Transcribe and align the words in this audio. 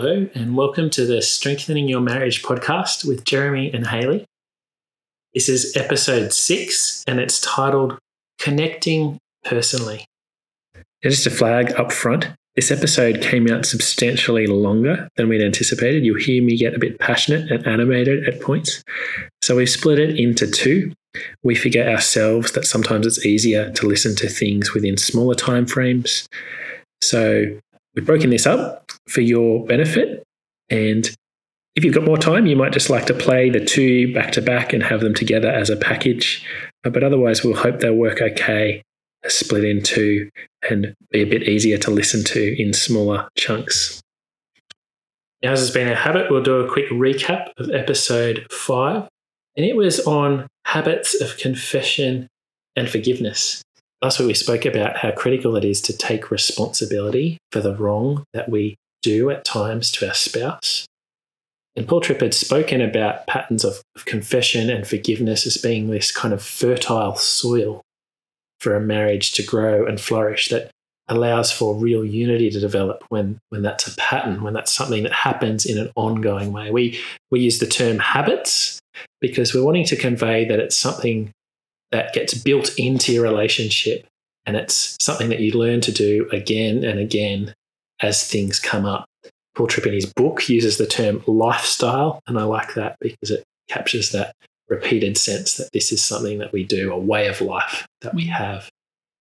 Hello, 0.00 0.28
and 0.32 0.56
welcome 0.56 0.90
to 0.90 1.04
the 1.04 1.20
Strengthening 1.20 1.88
Your 1.88 2.00
Marriage 2.00 2.44
podcast 2.44 3.04
with 3.04 3.24
Jeremy 3.24 3.72
and 3.72 3.84
Hayley. 3.84 4.24
This 5.34 5.48
is 5.48 5.76
episode 5.76 6.32
six, 6.32 7.02
and 7.08 7.18
it's 7.18 7.40
titled 7.40 7.98
Connecting 8.38 9.18
Personally. 9.44 10.04
just 11.02 11.26
a 11.26 11.30
flag 11.30 11.72
up 11.72 11.90
front 11.90 12.28
this 12.54 12.70
episode 12.70 13.22
came 13.22 13.48
out 13.48 13.66
substantially 13.66 14.46
longer 14.46 15.08
than 15.16 15.28
we'd 15.28 15.42
anticipated. 15.42 16.04
You'll 16.04 16.20
hear 16.20 16.44
me 16.44 16.56
get 16.56 16.74
a 16.74 16.78
bit 16.78 17.00
passionate 17.00 17.50
and 17.50 17.66
animated 17.66 18.28
at 18.28 18.40
points. 18.40 18.84
So 19.42 19.56
we 19.56 19.66
split 19.66 19.98
it 19.98 20.16
into 20.16 20.48
two. 20.48 20.92
We 21.42 21.56
figure 21.56 21.88
ourselves 21.88 22.52
that 22.52 22.66
sometimes 22.66 23.04
it's 23.04 23.26
easier 23.26 23.72
to 23.72 23.86
listen 23.86 24.14
to 24.14 24.28
things 24.28 24.74
within 24.74 24.96
smaller 24.96 25.34
time 25.34 25.66
frames. 25.66 26.28
So 27.02 27.46
we've 27.96 28.06
broken 28.06 28.30
this 28.30 28.46
up 28.46 28.87
for 29.08 29.20
your 29.20 29.64
benefit. 29.66 30.22
And 30.70 31.08
if 31.76 31.84
you've 31.84 31.94
got 31.94 32.04
more 32.04 32.18
time, 32.18 32.46
you 32.46 32.56
might 32.56 32.72
just 32.72 32.90
like 32.90 33.06
to 33.06 33.14
play 33.14 33.50
the 33.50 33.64
two 33.64 34.12
back 34.12 34.32
to 34.32 34.42
back 34.42 34.72
and 34.72 34.82
have 34.82 35.00
them 35.00 35.14
together 35.14 35.48
as 35.48 35.70
a 35.70 35.76
package. 35.76 36.44
Uh, 36.84 36.90
but 36.90 37.04
otherwise, 37.04 37.42
we'll 37.42 37.56
hope 37.56 37.80
they'll 37.80 37.94
work 37.94 38.20
okay 38.20 38.82
uh, 39.24 39.28
split 39.28 39.64
into 39.64 40.28
and 40.68 40.94
be 41.10 41.22
a 41.22 41.26
bit 41.26 41.44
easier 41.44 41.78
to 41.78 41.90
listen 41.90 42.24
to 42.24 42.60
in 42.60 42.72
smaller 42.72 43.28
chunks. 43.36 44.00
As 45.42 45.60
has 45.60 45.70
been 45.70 45.88
our 45.88 45.94
habit, 45.94 46.30
we'll 46.30 46.42
do 46.42 46.56
a 46.56 46.68
quick 46.68 46.88
recap 46.90 47.50
of 47.58 47.70
episode 47.70 48.44
five, 48.50 49.08
and 49.56 49.64
it 49.64 49.76
was 49.76 50.00
on 50.00 50.48
habits 50.64 51.20
of 51.20 51.36
confession 51.36 52.26
and 52.74 52.90
forgiveness. 52.90 53.62
Last 54.02 54.18
week, 54.18 54.28
we 54.28 54.34
spoke 54.34 54.64
about 54.64 54.96
how 54.96 55.12
critical 55.12 55.54
it 55.54 55.64
is 55.64 55.80
to 55.82 55.96
take 55.96 56.32
responsibility 56.32 57.38
for 57.52 57.60
the 57.60 57.76
wrong 57.76 58.24
that 58.32 58.48
we 58.48 58.76
do 59.02 59.30
at 59.30 59.44
times 59.44 59.90
to 59.92 60.08
our 60.08 60.14
spouse. 60.14 60.86
And 61.76 61.86
Paul 61.86 62.00
Tripp 62.00 62.20
had 62.20 62.34
spoken 62.34 62.80
about 62.80 63.26
patterns 63.26 63.64
of, 63.64 63.80
of 63.94 64.04
confession 64.04 64.68
and 64.68 64.86
forgiveness 64.86 65.46
as 65.46 65.56
being 65.56 65.88
this 65.88 66.10
kind 66.10 66.34
of 66.34 66.42
fertile 66.42 67.14
soil 67.14 67.82
for 68.60 68.74
a 68.74 68.80
marriage 68.80 69.32
to 69.34 69.42
grow 69.44 69.86
and 69.86 70.00
flourish 70.00 70.48
that 70.48 70.70
allows 71.08 71.50
for 71.50 71.74
real 71.74 72.04
unity 72.04 72.50
to 72.50 72.60
develop 72.60 73.04
when 73.08 73.38
when 73.48 73.62
that's 73.62 73.86
a 73.86 73.96
pattern 73.96 74.42
when 74.42 74.52
that's 74.52 74.72
something 74.72 75.04
that 75.04 75.12
happens 75.12 75.64
in 75.64 75.78
an 75.78 75.90
ongoing 75.96 76.52
way 76.52 76.70
we 76.70 77.00
we 77.30 77.40
use 77.40 77.60
the 77.60 77.66
term 77.66 77.98
habits 77.98 78.78
because 79.20 79.54
we're 79.54 79.64
wanting 79.64 79.86
to 79.86 79.96
convey 79.96 80.44
that 80.44 80.60
it's 80.60 80.76
something 80.76 81.30
that 81.92 82.12
gets 82.12 82.34
built 82.34 82.78
into 82.78 83.12
your 83.12 83.22
relationship 83.22 84.06
and 84.44 84.56
it's 84.56 84.96
something 85.00 85.30
that 85.30 85.40
you 85.40 85.52
learn 85.52 85.80
to 85.80 85.92
do 85.92 86.28
again 86.30 86.84
and 86.84 86.98
again 86.98 87.54
as 88.00 88.26
things 88.26 88.58
come 88.60 88.84
up 88.84 89.06
paul 89.54 89.66
tripp 89.66 89.86
in 89.86 89.92
his 89.92 90.12
book 90.14 90.48
uses 90.48 90.78
the 90.78 90.86
term 90.86 91.22
lifestyle 91.26 92.20
and 92.26 92.38
i 92.38 92.42
like 92.42 92.74
that 92.74 92.96
because 93.00 93.30
it 93.30 93.44
captures 93.68 94.10
that 94.10 94.34
repeated 94.68 95.16
sense 95.16 95.54
that 95.54 95.70
this 95.72 95.92
is 95.92 96.02
something 96.02 96.38
that 96.38 96.52
we 96.52 96.64
do, 96.64 96.92
a 96.92 96.98
way 96.98 97.26
of 97.26 97.40
life 97.40 97.86
that 98.02 98.14
we 98.14 98.26
have 98.26 98.68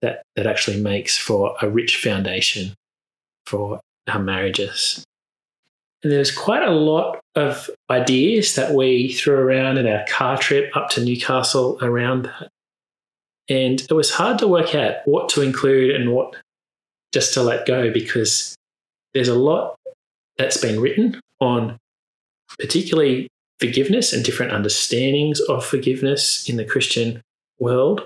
that, 0.01 0.23
that 0.35 0.47
actually 0.47 0.79
makes 0.79 1.17
for 1.17 1.55
a 1.61 1.69
rich 1.69 1.97
foundation 1.97 2.73
for 3.45 3.79
our 4.07 4.19
marriages. 4.19 5.03
And 6.03 6.11
there's 6.11 6.31
quite 6.31 6.63
a 6.63 6.71
lot 6.71 7.19
of 7.35 7.69
ideas 7.89 8.55
that 8.55 8.73
we 8.73 9.13
threw 9.13 9.35
around 9.35 9.77
in 9.77 9.87
our 9.87 10.05
car 10.07 10.37
trip 10.37 10.75
up 10.75 10.89
to 10.91 11.03
Newcastle 11.03 11.77
around 11.81 12.23
that. 12.23 12.49
And 13.49 13.81
it 13.81 13.93
was 13.93 14.11
hard 14.11 14.39
to 14.39 14.47
work 14.47 14.75
out 14.75 14.95
what 15.05 15.29
to 15.29 15.41
include 15.41 15.95
and 15.95 16.13
what 16.13 16.35
just 17.13 17.33
to 17.33 17.41
let 17.41 17.65
go 17.65 17.91
because 17.91 18.55
there's 19.17 19.27
a 19.27 19.33
lot 19.33 19.75
that's 20.37 20.57
been 20.57 20.79
written 20.79 21.19
on 21.41 21.75
particularly 22.59 23.27
forgiveness 23.59 24.13
and 24.13 24.23
different 24.23 24.51
understandings 24.51 25.39
of 25.49 25.65
forgiveness 25.65 26.47
in 26.47 26.57
the 26.57 26.63
Christian 26.63 27.23
world. 27.57 28.05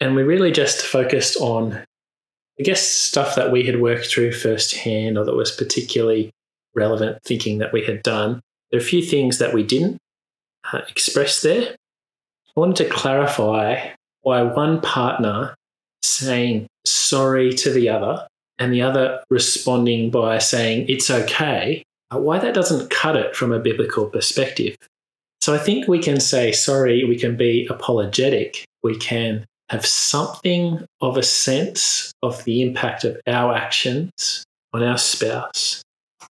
And 0.00 0.16
we 0.16 0.24
really 0.24 0.50
just 0.50 0.82
focused 0.82 1.36
on, 1.36 1.74
I 2.58 2.62
guess, 2.64 2.82
stuff 2.82 3.36
that 3.36 3.52
we 3.52 3.62
had 3.62 3.80
worked 3.80 4.06
through 4.06 4.32
firsthand 4.32 5.16
or 5.16 5.24
that 5.24 5.36
was 5.36 5.52
particularly 5.52 6.32
relevant 6.74 7.22
thinking 7.22 7.58
that 7.58 7.72
we 7.72 7.84
had 7.84 8.02
done. 8.02 8.40
There 8.72 8.80
are 8.80 8.82
a 8.82 8.84
few 8.84 9.02
things 9.02 9.38
that 9.38 9.54
we 9.54 9.62
didn't 9.62 9.98
uh, 10.72 10.80
express 10.88 11.42
there. 11.42 11.76
I 12.56 12.60
wanted 12.60 12.88
to 12.88 12.90
clarify 12.90 13.90
why 14.22 14.42
one 14.42 14.80
partner 14.80 15.54
saying 16.02 16.66
sorry 16.84 17.52
to 17.52 17.70
the 17.70 17.88
other 17.88 18.26
and 18.60 18.72
the 18.72 18.82
other 18.82 19.22
responding 19.30 20.10
by 20.10 20.38
saying 20.38 20.86
it's 20.88 21.10
okay 21.10 21.82
uh, 22.14 22.18
why 22.18 22.38
that 22.38 22.54
doesn't 22.54 22.90
cut 22.90 23.16
it 23.16 23.34
from 23.34 23.52
a 23.52 23.58
biblical 23.58 24.06
perspective. 24.06 24.76
So 25.40 25.54
I 25.54 25.58
think 25.58 25.88
we 25.88 26.00
can 26.00 26.20
say 26.20 26.52
sorry, 26.52 27.04
we 27.04 27.18
can 27.18 27.36
be 27.36 27.66
apologetic, 27.68 28.64
we 28.82 28.96
can 28.96 29.44
have 29.70 29.86
something 29.86 30.84
of 31.00 31.16
a 31.16 31.22
sense 31.22 32.12
of 32.22 32.44
the 32.44 32.60
impact 32.62 33.04
of 33.04 33.16
our 33.26 33.54
actions 33.54 34.44
on 34.72 34.82
our 34.82 34.98
spouse. 34.98 35.82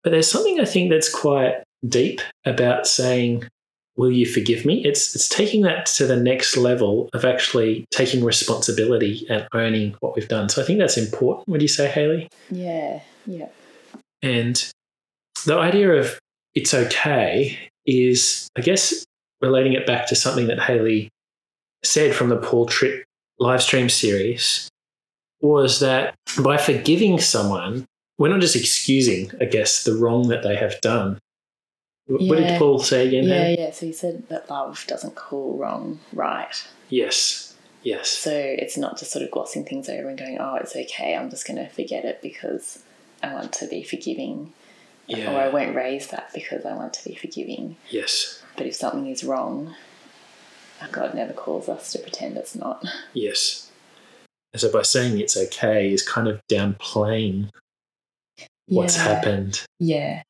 But 0.04 0.12
there's 0.12 0.30
something 0.30 0.60
I 0.60 0.66
think 0.66 0.90
that's 0.90 1.14
quite 1.14 1.64
deep 1.88 2.22
about 2.46 2.88
saying, 2.88 3.48
Will 3.98 4.12
you 4.12 4.26
forgive 4.28 4.64
me? 4.64 4.86
It's, 4.86 5.16
it's 5.16 5.28
taking 5.28 5.64
that 5.64 5.88
to 5.88 6.06
the 6.06 6.16
next 6.16 6.56
level 6.56 7.10
of 7.14 7.26
actually 7.26 7.86
taking 7.92 8.24
responsibility 8.24 9.26
and 9.30 9.48
owning 9.54 9.96
what 10.00 10.16
we've 10.16 10.28
done. 10.28 10.50
So 10.50 10.62
I 10.62 10.66
think 10.66 10.80
that's 10.80 10.98
important. 10.98 11.48
Would 11.48 11.64
you 11.64 11.68
say, 11.68 11.90
Hayley? 11.90 12.30
Yeah, 12.52 13.02
yeah. 13.26 13.50
And 14.22 14.72
the 15.46 15.58
idea 15.58 15.94
of 15.94 16.20
it's 16.54 16.74
okay 16.74 17.58
is, 17.86 18.48
I 18.56 18.62
guess, 18.62 19.04
relating 19.42 19.74
it 19.74 19.88
back 19.88 20.08
to 20.08 20.16
something 20.16 20.48
that 20.48 20.60
Hayley 20.60 21.10
said 21.84 22.16
from 22.16 22.30
the 22.30 22.38
Paul 22.38 22.68
Tripp 22.68 23.04
live 23.40 23.62
stream 23.62 23.90
series 23.90 24.70
was 25.42 25.80
that 25.80 26.16
by 26.44 26.58
forgiving 26.58 27.20
someone, 27.20 27.86
we're 28.18 28.30
not 28.30 28.42
just 28.42 28.56
excusing, 28.56 29.32
I 29.40 29.46
guess, 29.46 29.84
the 29.84 29.96
wrong 29.96 30.28
that 30.30 30.44
they 30.44 30.56
have 30.56 30.82
done. 30.82 31.20
Yeah. 32.08 32.30
What 32.30 32.38
did 32.38 32.58
Paul 32.58 32.80
say 32.80 33.08
again? 33.08 33.26
Yeah, 33.26 33.50
yeah. 33.50 33.72
So 33.72 33.86
he 33.86 33.94
said 33.94 34.28
that 34.30 34.50
love 34.50 34.86
doesn't 34.88 35.16
call 35.16 35.58
wrong 35.58 36.00
right. 36.14 36.68
Yes, 36.90 37.56
yes. 37.84 38.10
So 38.10 38.32
it's 38.32 38.78
not 38.78 38.98
just 38.98 39.12
sort 39.12 39.24
of 39.24 39.32
glossing 39.32 39.66
things 39.66 39.90
over 39.90 40.08
and 40.08 40.18
going, 40.18 40.38
oh, 40.40 40.56
it's 40.56 40.76
okay, 40.76 41.16
I'm 41.16 41.30
just 41.30 41.46
going 41.46 41.58
to 41.58 41.68
forget 41.68 42.06
it 42.06 42.22
because 42.22 42.84
I 43.22 43.34
want 43.34 43.52
to 43.54 43.68
be 43.68 43.84
forgiving 43.84 44.54
yeah. 45.08 45.34
or 45.34 45.40
I 45.40 45.50
won't 45.50 45.76
raise 45.76 46.08
that 46.08 46.32
because 46.34 46.66
I 46.66 46.74
want 46.74 46.94
to 46.94 47.10
be 47.10 47.16
forgiving. 47.16 47.78
Yes. 47.90 48.44
But 48.56 48.68
if 48.68 48.76
something 48.76 49.08
is 49.08 49.24
wrong, 49.24 49.76
God 50.92 51.14
never 51.14 51.34
calls 51.34 51.70
us 51.70 51.92
to 51.94 52.00
pretend 52.00 52.38
it's 52.38 52.56
not. 52.56 52.86
Yes. 53.14 53.72
And 54.54 54.62
so 54.62 54.72
by 54.72 54.84
saying 54.84 55.20
it's 55.20 55.36
okay 55.36 55.92
is 55.92 56.08
kind 56.08 56.28
of 56.28 56.40
downplaying 56.50 57.50
what's 58.68 58.96
yeah. 58.96 59.04
happened. 59.04 59.66
Yeah. 59.80 60.24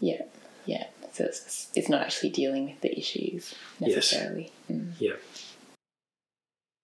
Yeah. 0.00 0.22
Yeah. 0.64 0.86
So 1.14 1.24
it's, 1.24 1.68
it's 1.76 1.88
not 1.88 2.02
actually 2.02 2.30
dealing 2.30 2.66
with 2.66 2.80
the 2.80 2.98
issues 2.98 3.54
necessarily. 3.78 4.50
Yes. 4.68 4.78
Mm. 4.78 4.92
Yeah. 4.98 5.12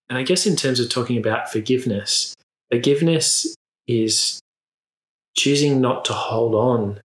And 0.09 0.19
I 0.19 0.23
guess 0.23 0.47
in 0.47 0.55
terms 0.55 0.79
of 0.79 0.89
talking 0.89 1.19
about 1.19 1.51
forgiveness, 1.51 2.35
forgiveness 2.71 3.55
is 3.89 4.41
choosing 5.37 5.81
not 5.81 6.05
to 6.05 6.13
hold 6.13 6.55
on 6.55 7.01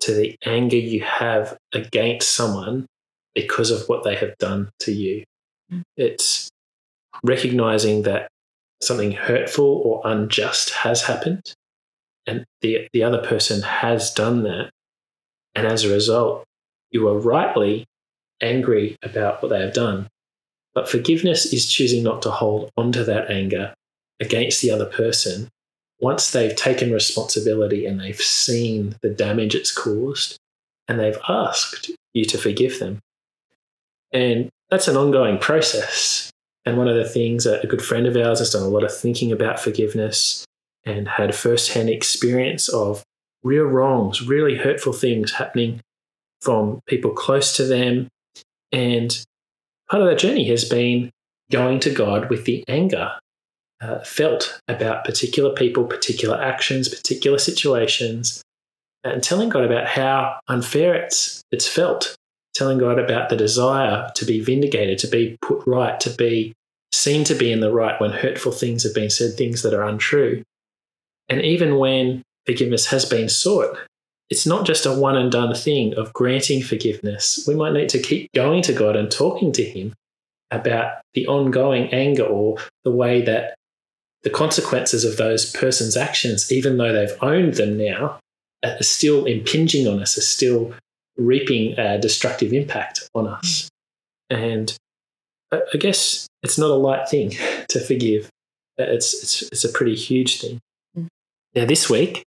to 0.00 0.12
the 0.12 0.36
anger 0.44 0.76
you 0.76 1.02
have 1.02 1.56
against 1.72 2.32
someone 2.32 2.86
because 3.34 3.70
of 3.70 3.88
what 3.88 4.02
they 4.02 4.16
have 4.16 4.36
done 4.38 4.68
to 4.80 4.92
you. 4.92 5.22
Mm. 5.72 5.82
It's 5.96 6.50
recognizing 7.22 8.02
that 8.02 8.28
something 8.82 9.12
hurtful 9.12 9.82
or 9.84 10.02
unjust 10.04 10.70
has 10.70 11.02
happened 11.02 11.54
and 12.26 12.44
the, 12.60 12.88
the 12.92 13.04
other 13.04 13.24
person 13.24 13.62
has 13.62 14.12
done 14.12 14.42
that. 14.42 14.70
And 15.54 15.66
as 15.66 15.84
a 15.84 15.92
result, 15.92 16.44
you 16.90 17.08
are 17.08 17.18
rightly 17.18 17.86
angry 18.40 18.96
about 19.02 19.42
what 19.42 19.48
they 19.48 19.60
have 19.60 19.74
done. 19.74 20.08
But 20.74 20.88
forgiveness 20.88 21.52
is 21.52 21.70
choosing 21.70 22.02
not 22.02 22.22
to 22.22 22.30
hold 22.30 22.70
onto 22.76 23.02
that 23.04 23.30
anger 23.30 23.74
against 24.20 24.62
the 24.62 24.70
other 24.70 24.86
person 24.86 25.48
once 26.00 26.30
they've 26.30 26.54
taken 26.54 26.92
responsibility 26.92 27.86
and 27.86 27.98
they've 27.98 28.20
seen 28.20 28.96
the 29.00 29.08
damage 29.08 29.54
it's 29.54 29.72
caused 29.72 30.36
and 30.88 31.00
they've 31.00 31.18
asked 31.28 31.90
you 32.12 32.24
to 32.26 32.38
forgive 32.38 32.78
them. 32.78 33.00
And 34.12 34.50
that's 34.70 34.88
an 34.88 34.96
ongoing 34.96 35.38
process. 35.38 36.30
And 36.64 36.76
one 36.76 36.88
of 36.88 36.96
the 36.96 37.08
things 37.08 37.44
that 37.44 37.64
a 37.64 37.68
good 37.68 37.82
friend 37.82 38.06
of 38.06 38.16
ours 38.16 38.40
has 38.40 38.50
done 38.50 38.62
a 38.62 38.68
lot 38.68 38.84
of 38.84 38.94
thinking 38.94 39.32
about 39.32 39.60
forgiveness 39.60 40.44
and 40.84 41.08
had 41.08 41.34
firsthand 41.34 41.88
experience 41.88 42.68
of 42.68 43.02
real 43.42 43.64
wrongs, 43.64 44.22
really 44.22 44.56
hurtful 44.56 44.92
things 44.92 45.32
happening 45.32 45.80
from 46.40 46.80
people 46.86 47.10
close 47.10 47.56
to 47.56 47.64
them. 47.64 48.08
And 48.72 49.24
part 49.90 50.02
of 50.02 50.08
that 50.08 50.18
journey 50.18 50.48
has 50.48 50.64
been 50.64 51.10
going 51.50 51.80
to 51.80 51.90
God 51.90 52.30
with 52.30 52.44
the 52.44 52.64
anger 52.68 53.12
uh, 53.80 54.00
felt 54.00 54.60
about 54.68 55.04
particular 55.04 55.54
people, 55.54 55.84
particular 55.84 56.40
actions, 56.40 56.88
particular 56.88 57.38
situations, 57.38 58.42
and 59.04 59.22
telling 59.22 59.48
God 59.48 59.64
about 59.64 59.86
how 59.86 60.40
unfair 60.48 60.94
it's 60.94 61.42
it's 61.52 61.68
felt, 61.68 62.14
telling 62.54 62.78
God 62.78 62.98
about 62.98 63.28
the 63.28 63.36
desire 63.36 64.10
to 64.14 64.24
be 64.24 64.40
vindicated, 64.40 64.98
to 65.00 65.06
be 65.06 65.36
put 65.42 65.62
right, 65.66 65.98
to 66.00 66.10
be 66.10 66.52
seen 66.92 67.24
to 67.24 67.34
be 67.34 67.52
in 67.52 67.60
the 67.60 67.72
right 67.72 68.00
when 68.00 68.10
hurtful 68.10 68.52
things 68.52 68.82
have 68.82 68.94
been 68.94 69.10
said, 69.10 69.34
things 69.34 69.62
that 69.62 69.74
are 69.74 69.84
untrue. 69.84 70.42
And 71.28 71.42
even 71.42 71.76
when 71.76 72.22
forgiveness 72.46 72.86
has 72.86 73.04
been 73.04 73.28
sought, 73.28 73.76
it's 74.30 74.46
not 74.46 74.66
just 74.66 74.86
a 74.86 74.92
one 74.92 75.16
and 75.16 75.30
done 75.30 75.54
thing 75.54 75.94
of 75.94 76.12
granting 76.12 76.62
forgiveness. 76.62 77.44
We 77.46 77.54
might 77.54 77.72
need 77.72 77.88
to 77.90 78.02
keep 78.02 78.32
going 78.32 78.62
to 78.62 78.72
God 78.72 78.96
and 78.96 79.10
talking 79.10 79.52
to 79.52 79.64
Him 79.64 79.92
about 80.50 81.00
the 81.14 81.26
ongoing 81.26 81.92
anger 81.92 82.24
or 82.24 82.58
the 82.84 82.90
way 82.90 83.22
that 83.22 83.54
the 84.22 84.30
consequences 84.30 85.04
of 85.04 85.16
those 85.16 85.52
person's 85.52 85.96
actions, 85.96 86.50
even 86.50 86.76
though 86.76 86.92
they've 86.92 87.22
owned 87.22 87.54
them 87.54 87.78
now, 87.78 88.18
are 88.64 88.82
still 88.82 89.24
impinging 89.24 89.86
on 89.86 90.00
us, 90.00 90.18
are 90.18 90.22
still 90.22 90.74
reaping 91.16 91.78
a 91.78 91.98
destructive 91.98 92.52
impact 92.52 93.08
on 93.14 93.28
us. 93.28 93.68
And 94.28 94.76
I 95.52 95.78
guess 95.78 96.26
it's 96.42 96.58
not 96.58 96.70
a 96.70 96.74
light 96.74 97.08
thing 97.08 97.30
to 97.68 97.80
forgive. 97.80 98.28
It's, 98.78 99.14
it's, 99.22 99.42
it's 99.42 99.64
a 99.64 99.72
pretty 99.72 99.94
huge 99.94 100.40
thing. 100.40 100.58
Mm. 100.98 101.06
Now, 101.54 101.64
this 101.64 101.88
week, 101.88 102.22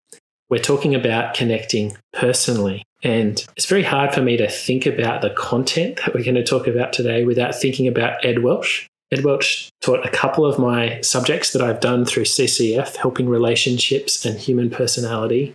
we're 0.49 0.59
talking 0.59 0.95
about 0.95 1.33
connecting 1.33 1.97
personally. 2.13 2.83
And 3.03 3.45
it's 3.55 3.65
very 3.65 3.83
hard 3.83 4.13
for 4.13 4.21
me 4.21 4.37
to 4.37 4.49
think 4.49 4.85
about 4.85 5.21
the 5.21 5.29
content 5.31 5.97
that 5.97 6.13
we're 6.13 6.23
going 6.23 6.35
to 6.35 6.43
talk 6.43 6.67
about 6.67 6.93
today 6.93 7.25
without 7.25 7.55
thinking 7.55 7.87
about 7.87 8.23
Ed 8.25 8.39
Welch. 8.39 8.87
Ed 9.11 9.23
Welch 9.23 9.69
taught 9.81 10.05
a 10.05 10.09
couple 10.09 10.45
of 10.45 10.59
my 10.59 10.99
subjects 11.01 11.53
that 11.53 11.61
I've 11.61 11.79
done 11.79 12.05
through 12.05 12.25
CCEF, 12.25 12.95
helping 12.95 13.29
relationships 13.29 14.25
and 14.25 14.37
human 14.37 14.69
personality. 14.69 15.53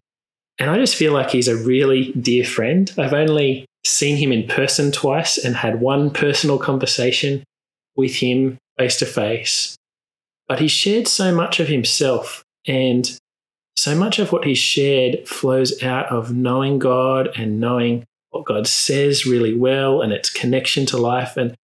And 0.59 0.71
I 0.71 0.77
just 0.77 0.97
feel 0.97 1.13
like 1.13 1.31
he's 1.31 1.49
a 1.49 1.57
really 1.57 2.13
dear 2.13 2.45
friend. 2.45 2.91
I've 2.97 3.13
only 3.13 3.67
seen 3.85 4.17
him 4.17 4.31
in 4.31 4.47
person 4.47 4.93
twice 4.93 5.37
and 5.37 5.57
had 5.57 5.81
one 5.81 6.11
personal 6.11 6.59
conversation 6.59 7.43
with 7.97 8.15
him 8.17 8.59
face 8.79 8.99
to 8.99 9.07
face. 9.07 9.77
But 10.49 10.61
he 10.61 10.69
shared 10.69 11.09
so 11.09 11.35
much 11.35 11.61
of 11.61 11.69
himself 11.69 12.43
and 12.67 13.19
so 13.83 13.97
much 13.97 14.21
of 14.21 14.31
what 14.31 14.45
he 14.45 14.55
shared 14.55 15.27
flows 15.27 15.83
out 15.83 16.07
of 16.07 16.33
knowing 16.33 16.79
God 16.79 17.31
and 17.37 17.59
knowing 17.59 18.05
what 18.31 18.45
God 18.45 18.69
says 18.69 19.27
really 19.27 19.55
well 19.55 20.03
and 20.03 20.13
its 20.13 20.31
connection 20.31 20.87
to 20.87 20.97
life. 20.97 21.37
And 21.37 21.57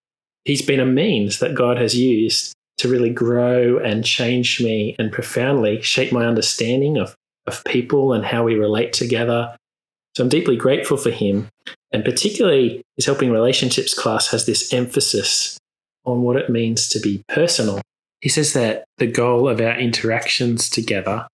he's 0.45 0.61
been 0.61 0.81
a 0.81 0.85
means 0.85 1.39
that 1.39 1.55
God 1.55 1.79
has 1.79 1.95
used 1.95 2.55
to 2.79 2.89
really 2.89 3.11
grow 3.11 3.79
and 3.79 4.05
change 4.05 4.61
me 4.61 4.97
and 4.99 5.13
profoundly 5.13 5.81
shape 5.81 6.11
my 6.11 6.27
understanding 6.27 6.99
of, 6.99 7.15
of 7.47 7.63
people 7.63 8.13
and 8.13 8.25
how 8.25 8.43
we 8.43 8.57
relate 8.57 8.93
together. 8.93 9.57
So 10.17 10.25
I'm 10.25 10.29
deeply 10.29 10.57
grateful 10.57 10.97
for 10.97 11.11
him. 11.11 11.47
And 11.93 12.05
particularly, 12.05 12.83
his 12.97 13.07
Helping 13.07 13.31
Relationships 13.31 13.95
class 13.95 14.27
has 14.33 14.45
this 14.45 14.73
emphasis 14.73 15.57
on 16.05 16.23
what 16.23 16.35
it 16.35 16.51
means 16.51 16.89
to 16.89 16.99
be 16.99 17.23
personal. 17.29 17.81
He 18.23 18.29
says 18.29 18.55
that 18.55 18.83
the 18.97 19.07
goal 19.07 19.49
of 19.49 19.61
our 19.61 19.79
interactions 19.79 20.69
together 20.69 21.29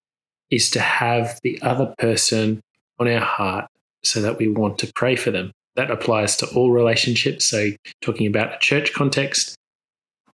is 0.54 0.70
to 0.70 0.80
have 0.80 1.38
the 1.42 1.60
other 1.62 1.92
person 1.98 2.60
on 3.00 3.08
our 3.08 3.20
heart 3.20 3.66
so 4.04 4.20
that 4.22 4.38
we 4.38 4.48
want 4.48 4.78
to 4.78 4.92
pray 4.94 5.16
for 5.16 5.30
them. 5.30 5.50
That 5.74 5.90
applies 5.90 6.36
to 6.36 6.46
all 6.54 6.70
relationships. 6.70 7.44
So, 7.44 7.70
talking 8.00 8.28
about 8.28 8.54
a 8.54 8.58
church 8.58 8.92
context, 8.92 9.56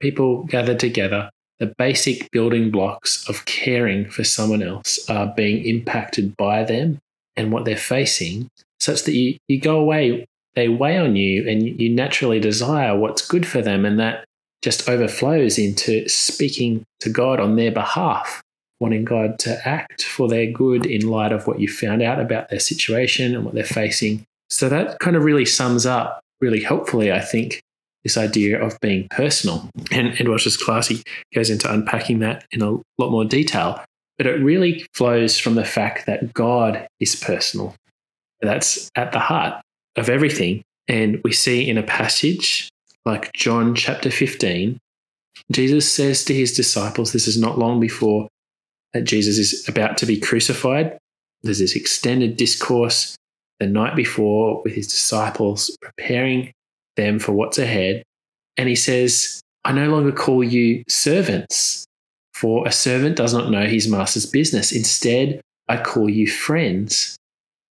people 0.01 0.43
gathered 0.45 0.81
together, 0.81 1.31
the 1.61 1.73
basic 1.79 2.29
building 2.33 2.71
blocks 2.73 3.29
of 3.29 3.45
caring 3.45 4.11
for 4.11 4.25
someone 4.25 4.63
else 4.63 5.09
are 5.09 5.33
being 5.37 5.65
impacted 5.65 6.37
by 6.37 6.65
them 6.65 6.99
and 7.37 7.53
what 7.53 7.65
they're 7.65 7.77
facing, 7.77 8.49
such 8.81 9.05
that 9.05 9.15
you, 9.15 9.37
you 9.47 9.61
go 9.61 9.79
away, 9.79 10.27
they 10.55 10.69
weigh 10.69 10.99
on 10.99 11.15
you, 11.15 11.49
and 11.49 11.81
you 11.81 11.89
naturally 11.89 12.41
desire 12.41 12.97
what's 12.97 13.27
good 13.27 13.47
for 13.47 13.63
them. 13.63 13.85
And 13.85 14.01
that 14.01 14.25
just 14.63 14.89
overflows 14.89 15.57
into 15.57 16.09
speaking 16.09 16.83
to 16.99 17.11
God 17.11 17.39
on 17.39 17.55
their 17.55 17.71
behalf 17.71 18.43
wanting 18.81 19.05
God 19.05 19.39
to 19.41 19.69
act 19.69 20.05
for 20.05 20.29
their 20.29 20.51
good 20.51 20.87
in 20.87 21.09
light 21.09 21.33
of 21.33 21.47
what 21.47 21.61
you 21.61 21.69
found 21.69 22.03
out 22.03 22.21
about 22.21 22.49
their 22.49 22.61
situation 22.61 23.35
and 23.35 23.45
what 23.45 23.55
they're 23.55 23.65
facing. 23.65 24.25
So 24.51 24.69
that 24.69 24.99
kind 25.01 25.17
of 25.17 25.25
really 25.25 25.45
sums 25.45 25.85
up, 25.85 26.21
really 26.41 26.63
helpfully, 26.63 27.13
I 27.13 27.21
think, 27.21 27.61
this 28.05 28.17
idea 28.17 28.63
of 28.63 28.79
being 28.81 29.09
personal. 29.11 29.69
And 29.91 30.19
Ed 30.21 30.29
Welch's 30.29 30.57
class, 30.57 30.89
he 30.89 31.03
goes 31.35 31.51
into 31.51 31.73
unpacking 31.73 32.21
that 32.21 32.47
in 32.53 32.63
a 32.63 32.79
lot 32.99 33.11
more 33.11 33.25
detail. 33.25 33.83
But 34.17 34.27
it 34.27 34.43
really 34.43 34.87
flows 34.95 35.39
from 35.39 35.55
the 35.55 35.65
fact 35.65 36.07
that 36.07 36.33
God 36.33 36.87
is 37.01 37.17
personal. 37.17 37.75
That's 38.41 38.91
at 38.95 39.13
the 39.13 39.19
heart 39.19 39.61
of 39.97 40.09
everything. 40.09 40.63
And 40.87 41.21
we 41.25 41.33
see 41.33 41.69
in 41.69 41.77
a 41.77 41.83
passage 41.83 42.69
like 43.05 43.33
John 43.33 43.75
chapter 43.75 44.11
15, 44.11 44.79
Jesus 45.53 45.91
says 45.91 46.25
to 46.25 46.35
his 46.35 46.53
disciples, 46.55 47.13
this 47.13 47.29
is 47.29 47.39
not 47.39 47.59
long 47.59 47.81
before 47.81 48.29
that 48.93 49.05
Jesus 49.05 49.39
is 49.39 49.69
about 49.69 49.99
to 49.99 50.07
be 50.07 50.19
crucified. 50.19 50.99
There's 51.43 51.59
this 51.59 51.77
extended 51.77 52.37
discourse 52.37 53.17
the 53.61 53.67
night 53.67 53.97
before 53.97 54.63
with 54.63 54.75
his 54.75 54.87
disciples, 54.87 55.77
preparing 55.81 56.53
them 56.97 57.19
for 57.19 57.33
what's 57.33 57.59
ahead. 57.59 58.03
And 58.57 58.69
he 58.69 58.77
says, 58.77 59.41
I 59.65 59.73
no 59.73 59.89
longer 59.89 60.13
call 60.13 60.43
you 60.43 60.85
servants, 60.89 61.85
for 62.35 62.67
a 62.67 62.73
servant 62.73 63.17
does 63.17 63.35
not 63.35 63.51
know 63.51 63.67
his 63.67 63.89
master's 63.89 64.27
business. 64.27 64.73
Instead, 64.73 65.41
I 65.69 65.77
call 65.83 66.09
you 66.09 66.29
friends. 66.29 67.17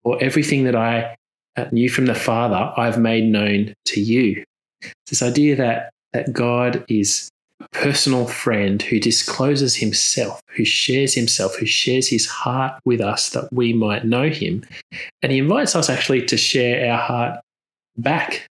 For 0.02 0.22
everything 0.22 0.64
that 0.64 0.74
I 0.74 1.14
uh, 1.56 1.66
knew 1.70 1.88
from 1.88 2.06
the 2.06 2.14
Father, 2.14 2.72
I've 2.76 2.98
made 2.98 3.24
known 3.24 3.74
to 3.86 4.00
you. 4.00 4.42
This 5.08 5.22
idea 5.22 5.54
that, 5.56 5.90
that 6.12 6.32
God 6.32 6.84
is 6.88 7.28
personal 7.72 8.26
friend 8.26 8.82
who 8.82 8.98
discloses 8.98 9.76
himself, 9.76 10.40
who 10.56 10.64
shares 10.64 11.14
himself, 11.14 11.56
who 11.56 11.66
shares 11.66 12.08
his 12.08 12.26
heart 12.26 12.80
with 12.84 13.00
us 13.00 13.30
that 13.30 13.52
we 13.52 13.72
might 13.72 14.04
know 14.04 14.28
him. 14.28 14.64
And 15.22 15.32
he 15.32 15.38
invites 15.38 15.76
us 15.76 15.88
actually 15.88 16.26
to 16.26 16.36
share 16.36 16.90
our 16.90 16.98
heart 16.98 17.40
back 17.96 18.46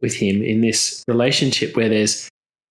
with 0.00 0.14
him 0.14 0.42
in 0.42 0.60
this 0.60 1.04
relationship 1.08 1.76
where 1.76 1.88
there's 1.88 2.28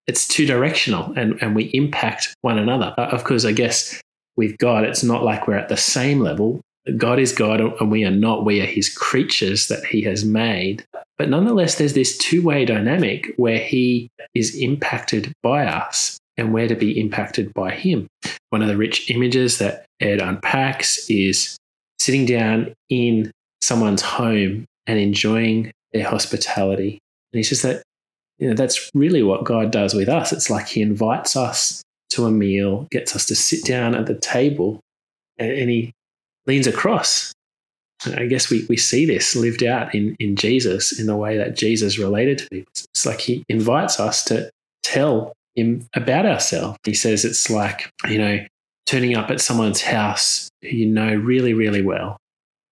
it's 0.08 0.28
two 0.28 0.46
directional 0.46 1.12
and, 1.16 1.42
and 1.42 1.56
we 1.56 1.66
impact 1.74 2.36
one 2.42 2.60
another. 2.60 2.94
Of 2.98 3.24
course, 3.24 3.44
I 3.44 3.52
guess 3.52 4.00
with 4.36 4.58
God, 4.60 4.84
it's 4.84 5.04
not 5.04 5.24
like 5.24 5.48
we're 5.48 5.58
at 5.58 5.70
the 5.70 5.78
same 5.78 6.20
level. 6.20 6.62
God 6.98 7.20
is 7.20 7.32
God 7.32 7.62
and 7.62 7.90
we 7.90 8.06
are 8.06 8.12
not. 8.12 8.46
We 8.46 8.62
are 8.62 8.66
his 8.66 8.90
creatures 8.90 9.68
that 9.68 9.86
he 9.86 10.02
has 10.04 10.24
made. 10.24 10.86
But 11.18 11.30
nonetheless, 11.30 11.76
there's 11.76 11.94
this 11.94 12.18
two 12.18 12.44
way 12.44 12.66
dynamic 12.66 13.34
where 13.38 13.58
he 13.58 14.10
is 14.34 14.56
impacted 14.56 15.34
by 15.42 15.66
us 15.66 16.20
and 16.38 16.54
we're 16.54 16.68
to 16.68 16.76
be 16.76 17.00
impacted 17.00 17.54
by 17.54 17.72
him. 17.72 18.08
One 18.50 18.62
of 18.62 18.68
the 18.68 18.78
rich 18.78 19.10
images 19.10 19.58
that 19.58 19.86
Ed 20.00 20.22
unpacks 20.22 21.10
is 21.10 21.58
sitting 22.00 22.26
down 22.26 22.74
in 22.90 23.32
someone's 23.62 24.02
home 24.02 24.66
and 24.86 25.00
enjoying 25.00 25.72
their 25.94 26.08
hospitality. 26.08 27.00
And 27.34 27.40
he 27.40 27.44
says 27.44 27.62
that 27.64 27.82
you 28.38 28.50
know, 28.50 28.54
that's 28.54 28.92
really 28.94 29.24
what 29.24 29.46
God 29.46 29.72
does 29.72 29.94
with 29.94 30.10
us. 30.10 30.34
It's 30.34 30.50
like 30.50 30.68
he 30.68 30.82
invites 30.82 31.36
us 31.36 31.82
to 32.10 32.26
a 32.26 32.32
meal, 32.32 32.88
gets 32.92 33.16
us 33.16 33.26
to 33.28 33.36
sit 33.36 33.64
down 33.64 33.96
at 33.96 34.06
the 34.06 34.16
table, 34.16 34.82
and, 35.38 35.52
and 35.52 35.70
he 35.70 35.94
leans 36.48 36.68
across 36.68 37.34
I 38.06 38.26
guess 38.26 38.50
we, 38.50 38.66
we 38.70 38.78
see 38.78 39.06
this 39.06 39.36
lived 39.36 39.64
out 39.64 39.94
in, 39.96 40.16
in 40.20 40.36
Jesus 40.36 41.00
in 41.00 41.08
the 41.08 41.16
way 41.16 41.38
that 41.38 41.56
Jesus 41.56 41.98
related 41.98 42.40
to 42.40 42.50
people. 42.50 42.72
It's 42.76 43.06
like 43.06 43.22
he 43.22 43.44
invites 43.50 44.00
us 44.00 44.24
to 44.26 44.50
tell 44.84 45.34
him 45.56 45.88
about 45.94 46.26
ourselves. 46.26 46.78
He 46.84 46.94
says 46.94 47.26
it's 47.26 47.50
like, 47.50 47.90
you 48.08 48.18
know, 48.18 48.46
turning 48.86 49.16
up 49.16 49.32
at 49.32 49.42
someone's 49.42 49.82
house 49.82 50.50
who 50.62 50.70
you 50.70 50.86
know 50.86 51.16
really, 51.16 51.54
really 51.54 51.82
well. 51.82 52.18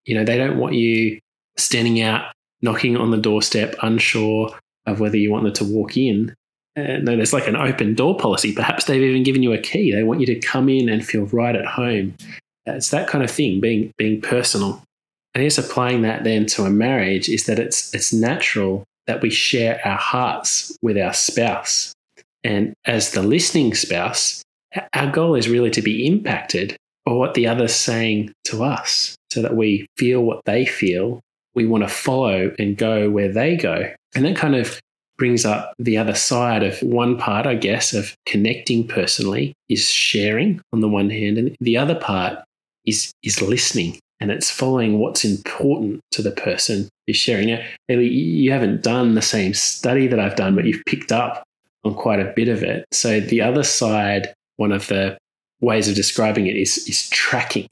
You 0.05 0.15
know, 0.15 0.25
they 0.25 0.37
don't 0.37 0.57
want 0.57 0.75
you 0.75 1.19
standing 1.57 2.01
out, 2.01 2.33
knocking 2.61 2.97
on 2.97 3.11
the 3.11 3.17
doorstep, 3.17 3.75
unsure 3.81 4.51
of 4.85 4.99
whether 4.99 5.17
you 5.17 5.31
want 5.31 5.45
them 5.45 5.53
to 5.53 5.63
walk 5.63 5.97
in. 5.97 6.35
And 6.75 7.05
no, 7.05 7.15
there's 7.15 7.33
like 7.33 7.47
an 7.47 7.55
open 7.55 7.93
door 7.93 8.17
policy. 8.17 8.53
Perhaps 8.53 8.85
they've 8.85 9.01
even 9.01 9.23
given 9.23 9.43
you 9.43 9.53
a 9.53 9.57
key. 9.57 9.93
They 9.93 10.03
want 10.03 10.19
you 10.19 10.25
to 10.27 10.39
come 10.39 10.67
in 10.69 10.89
and 10.89 11.05
feel 11.05 11.25
right 11.27 11.55
at 11.55 11.65
home. 11.65 12.15
It's 12.65 12.91
that 12.91 13.07
kind 13.07 13.23
of 13.23 13.31
thing, 13.31 13.59
being 13.59 13.91
being 13.97 14.21
personal. 14.21 14.83
And 15.35 15.43
guess 15.43 15.57
applying 15.57 16.03
that 16.03 16.23
then 16.23 16.45
to 16.47 16.65
a 16.65 16.69
marriage 16.69 17.27
is 17.27 17.45
that 17.45 17.59
it's 17.59 17.93
it's 17.93 18.13
natural 18.13 18.83
that 19.07 19.21
we 19.21 19.29
share 19.29 19.81
our 19.85 19.97
hearts 19.97 20.77
with 20.81 20.97
our 20.97 21.13
spouse. 21.13 21.93
And 22.43 22.73
as 22.85 23.11
the 23.11 23.23
listening 23.23 23.73
spouse, 23.73 24.43
our 24.93 25.11
goal 25.11 25.35
is 25.35 25.49
really 25.49 25.71
to 25.71 25.81
be 25.81 26.07
impacted 26.07 26.75
by 27.05 27.13
what 27.13 27.33
the 27.33 27.47
other's 27.47 27.75
saying 27.75 28.31
to 28.45 28.63
us 28.63 29.15
so 29.31 29.41
that 29.41 29.55
we 29.55 29.87
feel 29.97 30.21
what 30.21 30.45
they 30.45 30.65
feel. 30.65 31.19
We 31.55 31.65
want 31.65 31.83
to 31.83 31.89
follow 31.89 32.53
and 32.57 32.77
go 32.77 33.09
where 33.09 33.31
they 33.31 33.55
go. 33.55 33.93
And 34.15 34.25
that 34.25 34.35
kind 34.35 34.55
of 34.55 34.79
brings 35.17 35.45
up 35.45 35.73
the 35.77 35.97
other 35.97 36.15
side 36.15 36.63
of 36.63 36.79
one 36.81 37.17
part, 37.17 37.45
I 37.45 37.55
guess, 37.55 37.93
of 37.93 38.15
connecting 38.25 38.87
personally 38.87 39.53
is 39.69 39.89
sharing 39.89 40.61
on 40.71 40.81
the 40.81 40.87
one 40.87 41.09
hand. 41.09 41.37
And 41.37 41.55
the 41.59 41.77
other 41.77 41.95
part 41.95 42.43
is, 42.85 43.11
is 43.23 43.41
listening 43.41 43.99
and 44.19 44.31
it's 44.31 44.49
following 44.49 44.99
what's 44.99 45.25
important 45.25 45.99
to 46.11 46.21
the 46.21 46.31
person 46.31 46.87
you're 47.07 47.13
sharing. 47.13 47.49
Now, 47.49 47.59
you 47.89 48.51
haven't 48.51 48.81
done 48.81 49.15
the 49.15 49.21
same 49.21 49.53
study 49.53 50.07
that 50.07 50.19
I've 50.19 50.35
done, 50.35 50.55
but 50.55 50.65
you've 50.65 50.83
picked 50.85 51.11
up 51.11 51.43
on 51.83 51.93
quite 51.93 52.19
a 52.19 52.31
bit 52.35 52.47
of 52.47 52.63
it. 52.63 52.85
So 52.91 53.19
the 53.19 53.41
other 53.41 53.63
side, 53.63 54.33
one 54.55 54.71
of 54.71 54.87
the 54.87 55.17
ways 55.59 55.87
of 55.89 55.95
describing 55.95 56.47
it 56.47 56.55
is 56.55 56.77
is 56.87 57.09
tracking. 57.09 57.67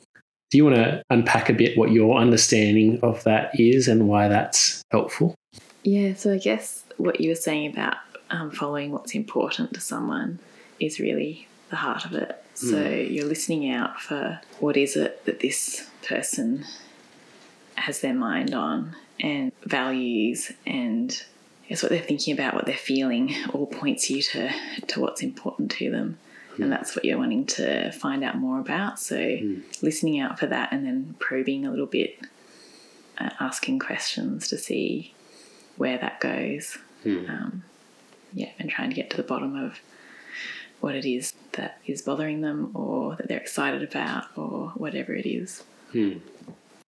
Do 0.50 0.58
you 0.58 0.66
want 0.66 0.76
to 0.76 1.02
unpack 1.10 1.50
a 1.50 1.54
bit 1.54 1.78
what 1.78 1.92
your 1.92 2.18
understanding 2.18 3.00
of 3.02 3.24
that 3.24 3.58
is 3.58 3.88
and 3.88 4.10
why 4.10 4.28
that's 4.28 4.84
helpful? 4.92 5.36
Yeah, 5.84 6.14
so 6.16 6.34
I 6.34 6.38
guess 6.38 6.84
what 6.98 7.22
you 7.22 7.30
were 7.30 7.36
saying 7.36 7.72
about 7.72 7.96
um, 8.30 8.52
following 8.52 8.92
what's 8.92 9.16
important 9.16 9.74
to 9.74 9.80
someone 9.80 10.40
is 10.80 11.00
really 11.00 11.48
the 11.70 11.78
heart 11.78 12.06
of 12.06 12.14
it. 12.14 12.44
So 12.62 12.76
mm. 12.76 13.12
you're 13.12 13.26
listening 13.26 13.72
out 13.72 14.00
for 14.00 14.40
what 14.60 14.78
is 14.78 14.96
it 14.96 15.26
that 15.26 15.40
this 15.40 15.90
person 16.08 16.64
has 17.74 18.02
their 18.02 18.14
mind 18.14 18.54
on 18.54 18.96
and 19.20 19.52
values 19.64 20.52
and 20.68 21.24
it's 21.68 21.82
what 21.82 21.90
they're 21.90 22.00
thinking 22.00 22.36
about, 22.36 22.54
what 22.54 22.68
they're 22.68 22.76
feeling, 22.76 23.34
all 23.52 23.66
points 23.66 24.12
you 24.12 24.22
to, 24.22 24.52
to 24.90 25.00
what's 25.00 25.24
important 25.24 25.72
to 25.72 25.90
them. 25.90 26.20
Mm. 26.54 26.64
And 26.66 26.72
that's 26.72 26.96
what 26.96 27.04
you're 27.04 27.18
wanting 27.18 27.48
to 27.48 27.92
find 27.94 28.24
out 28.24 28.38
more 28.38 28.60
about. 28.60 29.00
So 29.00 29.16
mm. 29.16 29.64
listening 29.82 30.20
out 30.20 30.38
for 30.38 30.46
that 30.46 30.72
and 30.72 30.86
then 30.86 31.16
probing 31.18 31.66
a 31.66 31.72
little 31.72 31.88
bit, 31.88 32.20
uh, 33.18 33.32
asking 33.40 33.80
questions 33.80 34.48
to 34.50 34.58
see 34.60 35.16
where 35.78 35.98
that 35.98 36.20
goes. 36.20 36.78
Mm. 37.04 37.28
Um, 37.28 37.64
yeah, 38.34 38.50
and 38.60 38.70
trying 38.70 38.92
to 38.92 38.96
get 38.96 39.10
to 39.10 39.18
the 39.18 39.24
bottom 39.24 39.56
of 39.56 39.80
what 40.80 40.94
it 40.94 41.06
is 41.06 41.31
that 41.54 41.80
is 41.86 42.02
bothering 42.02 42.42
them 42.42 42.72
or 42.76 43.16
that 43.16 43.28
they're 43.28 43.40
excited 43.40 43.84
about 43.84 44.26
or 44.38 44.70
whatever 44.76 45.14
it 45.14 45.26
is. 45.26 45.64
Hmm. 45.92 46.18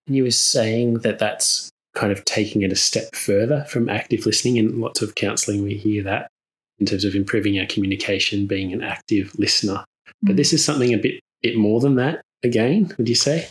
You 0.08 0.24
were 0.24 0.32
saying 0.32 1.00
that 1.00 1.20
that's 1.20 1.70
kind 1.96 2.12
of 2.12 2.26
taking 2.26 2.62
it 2.64 2.72
a 2.72 2.76
step 2.76 3.16
further 3.16 3.66
from 3.70 3.90
active 3.90 4.26
listening. 4.26 4.58
In 4.58 4.80
lots 4.80 5.02
of 5.02 5.16
counseling, 5.16 5.64
we 5.64 5.76
hear 5.76 6.04
that 6.04 6.28
in 6.80 6.86
terms 6.86 7.06
of 7.06 7.16
improving 7.16 7.60
our 7.60 7.66
communication, 7.66 8.48
being 8.48 8.74
an 8.74 8.84
active 8.84 9.38
listener. 9.38 9.84
But 10.22 10.32
hmm. 10.32 10.38
this 10.38 10.54
is 10.54 10.64
something 10.64 10.94
a 10.94 10.98
bit, 10.98 11.20
bit 11.42 11.58
more 11.58 11.80
than 11.80 11.96
that, 11.96 12.22
again, 12.44 12.94
would 12.98 13.10
you 13.10 13.16
say? 13.16 13.50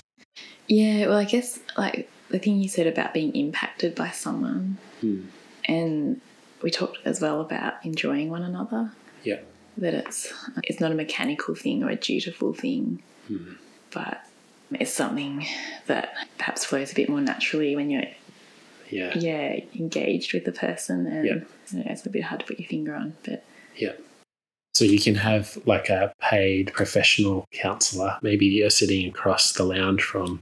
Yeah, 0.69 1.07
well, 1.07 1.19
I 1.19 1.25
guess 1.25 1.59
like 1.77 2.11
the 2.31 2.39
thing 2.39 2.59
you 2.59 2.69
said 2.69 2.87
about 2.87 3.15
being 3.15 3.35
impacted 3.35 3.95
by 3.95 4.11
someone. 4.11 4.79
Hmm. 5.01 5.27
And 5.65 6.21
we 6.63 6.71
talked 6.71 6.99
as 7.05 7.21
well 7.21 7.41
about 7.41 7.75
enjoying 7.85 8.31
one 8.31 8.43
another. 8.43 8.93
Yeah 9.23 9.41
that 9.79 9.95
it's 9.95 10.33
it's 10.65 10.81
not 10.81 10.93
a 10.93 10.95
mechanical 10.95 11.55
thing 11.55 11.83
or 11.83 11.91
a 11.91 11.97
dutiful 11.97 12.53
thing, 12.53 13.03
mm. 13.31 13.57
but 13.91 14.25
it's 14.73 14.93
something 14.93 15.47
that 15.87 16.15
perhaps 16.39 16.65
flows 16.65 16.93
a 16.93 16.95
bit 16.95 17.09
more 17.09 17.21
naturally 17.21 17.77
when 17.77 17.91
you're 17.91 18.05
yeah 18.91 19.17
yeah 19.17 19.61
engaged 19.75 20.33
with 20.33 20.45
the 20.45 20.53
person, 20.53 21.07
and 21.07 21.25
you 21.25 21.35
know, 21.35 21.45
it's 21.87 22.05
a 22.05 22.11
bit 22.11 22.25
hard 22.25 22.41
to 22.41 22.47
put 22.47 22.59
your 22.59 22.69
finger 22.69 22.95
on, 22.95 23.15
but 23.25 23.45
yeah. 23.77 23.93
So 24.75 24.87
you 24.87 24.99
can 24.99 25.15
have 25.17 25.59
like 25.67 25.91
a 25.91 26.13
paid 26.19 26.73
professional 26.73 27.45
counselor. 27.53 28.19
Maybe 28.23 28.47
you're 28.47 28.71
sitting 28.71 29.07
across 29.09 29.53
the 29.53 29.65
lounge 29.65 30.03
from, 30.03 30.41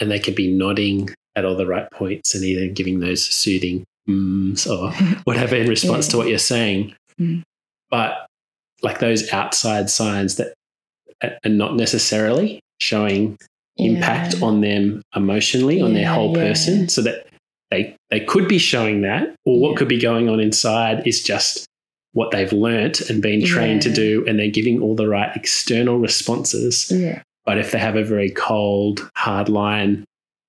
and 0.00 0.10
they 0.10 0.18
could 0.18 0.34
be 0.34 0.50
nodding 0.50 1.10
at 1.36 1.44
all 1.44 1.54
the 1.54 1.66
right 1.66 1.90
points 1.90 2.34
and 2.34 2.44
either 2.44 2.66
giving 2.72 3.00
those 3.00 3.24
soothing 3.24 3.84
mms 4.08 4.66
or 4.66 4.90
whatever 5.24 5.54
in 5.54 5.68
response 5.68 6.06
yeah. 6.06 6.10
to 6.10 6.16
what 6.16 6.28
you're 6.28 6.38
saying. 6.38 6.94
Mm 7.20 7.42
but 7.90 8.26
like 8.82 9.00
those 9.00 9.32
outside 9.32 9.90
signs 9.90 10.36
that 10.36 10.54
are 11.22 11.50
not 11.50 11.74
necessarily 11.74 12.60
showing 12.80 13.36
yeah. 13.76 13.90
impact 13.90 14.42
on 14.42 14.60
them 14.60 15.02
emotionally, 15.16 15.78
yeah, 15.78 15.84
on 15.84 15.94
their 15.94 16.08
whole 16.08 16.36
yeah. 16.36 16.48
person, 16.48 16.88
so 16.88 17.02
that 17.02 17.26
they 17.70 17.96
they 18.10 18.20
could 18.20 18.48
be 18.48 18.58
showing 18.58 19.02
that, 19.02 19.34
or 19.44 19.60
what 19.60 19.76
could 19.76 19.88
be 19.88 20.00
going 20.00 20.28
on 20.28 20.40
inside 20.40 21.06
is 21.06 21.22
just 21.22 21.66
what 22.12 22.30
they've 22.30 22.52
learnt 22.52 23.00
and 23.10 23.20
been 23.20 23.44
trained 23.44 23.82
to 23.82 23.92
do, 23.92 24.24
and 24.26 24.38
they're 24.38 24.50
giving 24.50 24.80
all 24.80 24.94
the 24.94 25.08
right 25.08 25.34
external 25.36 25.98
responses. 25.98 26.90
But 27.44 27.58
if 27.58 27.70
they 27.70 27.78
have 27.78 27.96
a 27.96 28.04
very 28.04 28.30
cold, 28.30 29.08
hard 29.14 29.48
line 29.48 30.04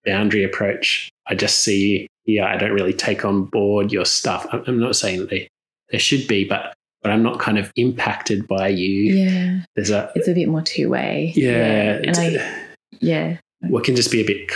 boundary 0.05 0.43
approach, 0.43 1.10
I 1.27 1.36
just 1.36 1.60
see, 1.60 2.08
yeah, 2.25 2.48
I 2.48 2.58
don't 2.58 2.72
really 2.72 2.93
take 2.93 3.25
on 3.25 3.46
board 3.46 3.91
your 3.91 4.05
stuff. 4.05 4.48
I'm 4.51 4.79
not 4.79 4.96
saying 4.96 5.19
that 5.19 5.29
they, 5.29 5.48
they 5.91 5.98
should 5.98 6.27
be, 6.27 6.43
but 6.46 6.74
but 7.01 7.12
I'm 7.12 7.24
not 7.24 7.39
kind 7.39 7.58
of 7.58 7.72
impacted 7.75 8.48
by 8.48 8.68
you. 8.68 9.13
Yeah. 9.13 9.60
There's 9.75 9.89
a 9.89 10.12
it's 10.15 10.27
a 10.27 10.34
bit 10.34 10.48
more 10.48 10.62
two 10.62 10.89
way. 10.89 11.34
Yeah. 11.36 11.51
yeah. 11.51 12.01
And 12.03 12.18
I 12.18 12.65
yeah. 13.00 13.38
What 13.62 13.84
can 13.84 13.96
just 13.96 14.12
be 14.12 14.22
a 14.22 14.25
bit 14.25 14.51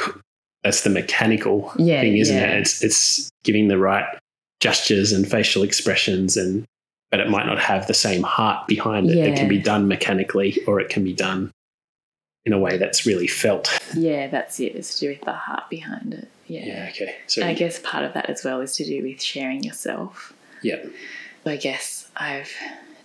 that's 0.64 0.82
the 0.84 0.90
mechanical 0.90 1.74
yeah, 1.78 2.02
thing, 2.02 2.18
isn't 2.18 2.36
yeah. 2.36 2.54
it? 2.54 2.62
It's 2.62 2.84
it's 2.84 3.30
giving 3.44 3.68
the 3.68 3.78
right 3.78 4.06
gestures 4.60 5.12
and 5.12 5.30
facial 5.30 5.64
expressions 5.64 6.38
and 6.38 6.66
but 7.12 7.20
it 7.20 7.30
might 7.30 7.46
not 7.46 7.60
have 7.60 7.86
the 7.88 7.94
same 7.94 8.24
heart 8.24 8.68
behind 8.68 9.10
it. 9.10 9.18
Yeah. 9.18 9.26
It 9.26 9.36
can 9.38 9.48
be 9.48 9.60
done 9.60 9.88
mechanically 9.88 10.60
or 10.66 10.80
it 10.80 10.90
can 10.90 11.04
be 11.04 11.14
done 11.14 11.52
in 12.46 12.54
a 12.54 12.58
way 12.58 12.78
that's 12.78 13.06
really 13.06 13.28
felt. 13.28 13.70
Yeah, 13.96 14.28
that's 14.28 14.60
it. 14.60 14.76
It's 14.76 14.96
to 14.96 15.02
do 15.02 15.10
with 15.10 15.22
the 15.22 15.34
heart 15.34 15.70
behind 15.70 16.14
it. 16.14 16.28
Yeah. 16.48 16.66
Yeah, 16.66 16.90
okay. 16.90 17.16
So 17.28 17.46
I 17.46 17.54
guess 17.54 17.80
part 17.80 18.04
of 18.04 18.14
that 18.14 18.30
as 18.30 18.44
well 18.44 18.62
is 18.62 18.76
to 18.78 18.86
do 18.86 19.04
with 19.04 19.22
sharing 19.22 19.64
yourself. 19.64 20.34
Yeah. 20.62 20.84
I 21.46 21.58
guess 21.58 22.03
I've 22.16 22.52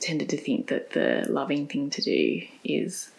tended 0.01 0.29
to 0.31 0.37
think 0.37 0.69
that 0.69 0.91
the 0.91 1.27
loving 1.29 1.67
thing 1.67 1.91
to 1.91 2.03
do 2.03 2.43
is 2.65 3.11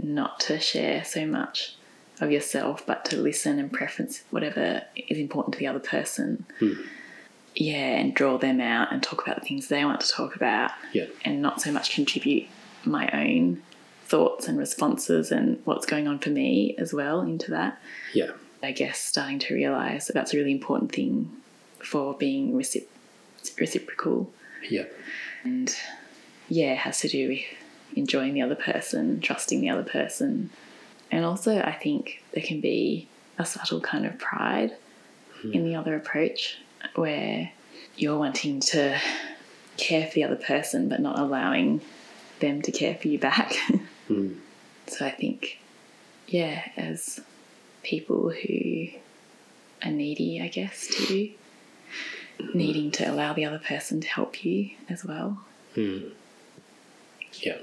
not 0.00 0.40
to 0.40 0.60
share 0.60 1.04
so 1.04 1.26
much 1.26 1.76
of 2.20 2.30
yourself, 2.30 2.84
but 2.86 3.04
to 3.06 3.16
listen 3.16 3.58
and 3.58 3.72
preference 3.72 4.22
whatever 4.30 4.82
is 4.96 5.18
important 5.18 5.54
to 5.54 5.58
the 5.58 5.66
other 5.66 5.78
person. 5.78 6.44
Hmm. 6.58 6.72
Yeah, 7.54 7.98
and 7.98 8.14
draw 8.14 8.38
them 8.38 8.60
out 8.60 8.92
and 8.92 9.02
talk 9.02 9.22
about 9.26 9.40
the 9.40 9.46
things 9.46 9.68
they 9.68 9.84
want 9.84 10.00
to 10.00 10.08
talk 10.08 10.36
about. 10.36 10.70
Yeah. 10.92 11.06
And 11.24 11.42
not 11.42 11.60
so 11.60 11.72
much 11.72 11.94
contribute 11.94 12.46
my 12.84 13.08
own 13.12 13.62
thoughts 14.04 14.46
and 14.46 14.58
responses 14.58 15.30
and 15.32 15.60
what's 15.64 15.86
going 15.86 16.06
on 16.06 16.18
for 16.18 16.30
me 16.30 16.74
as 16.78 16.92
well 16.92 17.22
into 17.22 17.50
that. 17.50 17.80
Yeah. 18.14 18.32
I 18.62 18.72
guess 18.72 18.98
starting 18.98 19.38
to 19.40 19.54
realize 19.54 20.06
that 20.06 20.12
that's 20.12 20.34
a 20.34 20.36
really 20.36 20.52
important 20.52 20.92
thing 20.92 21.30
for 21.82 22.14
being 22.14 22.52
recip- 22.52 22.86
reciprocal 23.58 24.30
yeah. 24.68 24.84
And 25.44 25.74
yeah, 26.48 26.72
it 26.72 26.78
has 26.78 27.00
to 27.00 27.08
do 27.08 27.28
with 27.28 27.40
enjoying 27.96 28.34
the 28.34 28.42
other 28.42 28.54
person, 28.54 29.20
trusting 29.20 29.60
the 29.60 29.70
other 29.70 29.82
person. 29.82 30.50
And 31.10 31.24
also, 31.24 31.60
I 31.60 31.72
think 31.72 32.22
there 32.32 32.42
can 32.42 32.60
be 32.60 33.08
a 33.38 33.44
subtle 33.44 33.80
kind 33.80 34.06
of 34.06 34.18
pride 34.18 34.76
hmm. 35.40 35.52
in 35.52 35.64
the 35.64 35.74
other 35.74 35.96
approach 35.96 36.58
where 36.94 37.50
you're 37.96 38.18
wanting 38.18 38.60
to 38.60 38.98
care 39.76 40.06
for 40.06 40.14
the 40.14 40.24
other 40.24 40.36
person 40.36 40.88
but 40.88 41.00
not 41.00 41.18
allowing 41.18 41.80
them 42.40 42.62
to 42.62 42.72
care 42.72 42.94
for 42.94 43.08
you 43.08 43.18
back. 43.18 43.54
Hmm. 44.08 44.32
So 44.88 45.06
I 45.06 45.10
think, 45.12 45.60
yeah, 46.26 46.64
as 46.76 47.20
people 47.84 48.30
who 48.30 48.88
are 49.84 49.92
needy, 49.92 50.40
I 50.42 50.48
guess, 50.48 50.88
too, 50.88 51.30
needing 52.54 52.90
to 52.92 53.10
allow 53.10 53.32
the 53.32 53.44
other 53.44 53.58
person 53.58 54.00
to 54.00 54.08
help 54.08 54.44
you 54.44 54.70
as 54.88 55.04
well. 55.04 55.40
Hmm. 55.74 56.08
Yeah. 57.34 57.58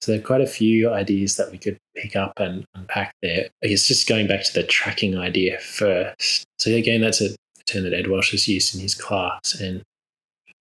So 0.00 0.12
there 0.12 0.20
are 0.20 0.24
quite 0.24 0.40
a 0.40 0.46
few 0.46 0.90
ideas 0.90 1.36
that 1.36 1.50
we 1.50 1.58
could 1.58 1.76
pick 1.94 2.16
up 2.16 2.38
and 2.38 2.64
unpack 2.74 3.14
there. 3.22 3.48
I 3.62 3.66
guess 3.66 3.86
just 3.86 4.08
going 4.08 4.26
back 4.26 4.44
to 4.44 4.54
the 4.54 4.62
tracking 4.62 5.18
idea 5.18 5.58
first. 5.58 6.44
So 6.58 6.70
again, 6.70 7.02
that's 7.02 7.20
a 7.20 7.36
term 7.66 7.84
that 7.84 7.92
Ed 7.92 8.08
Welch 8.08 8.30
has 8.30 8.48
used 8.48 8.74
in 8.74 8.80
his 8.80 8.94
class, 8.94 9.60
and 9.60 9.82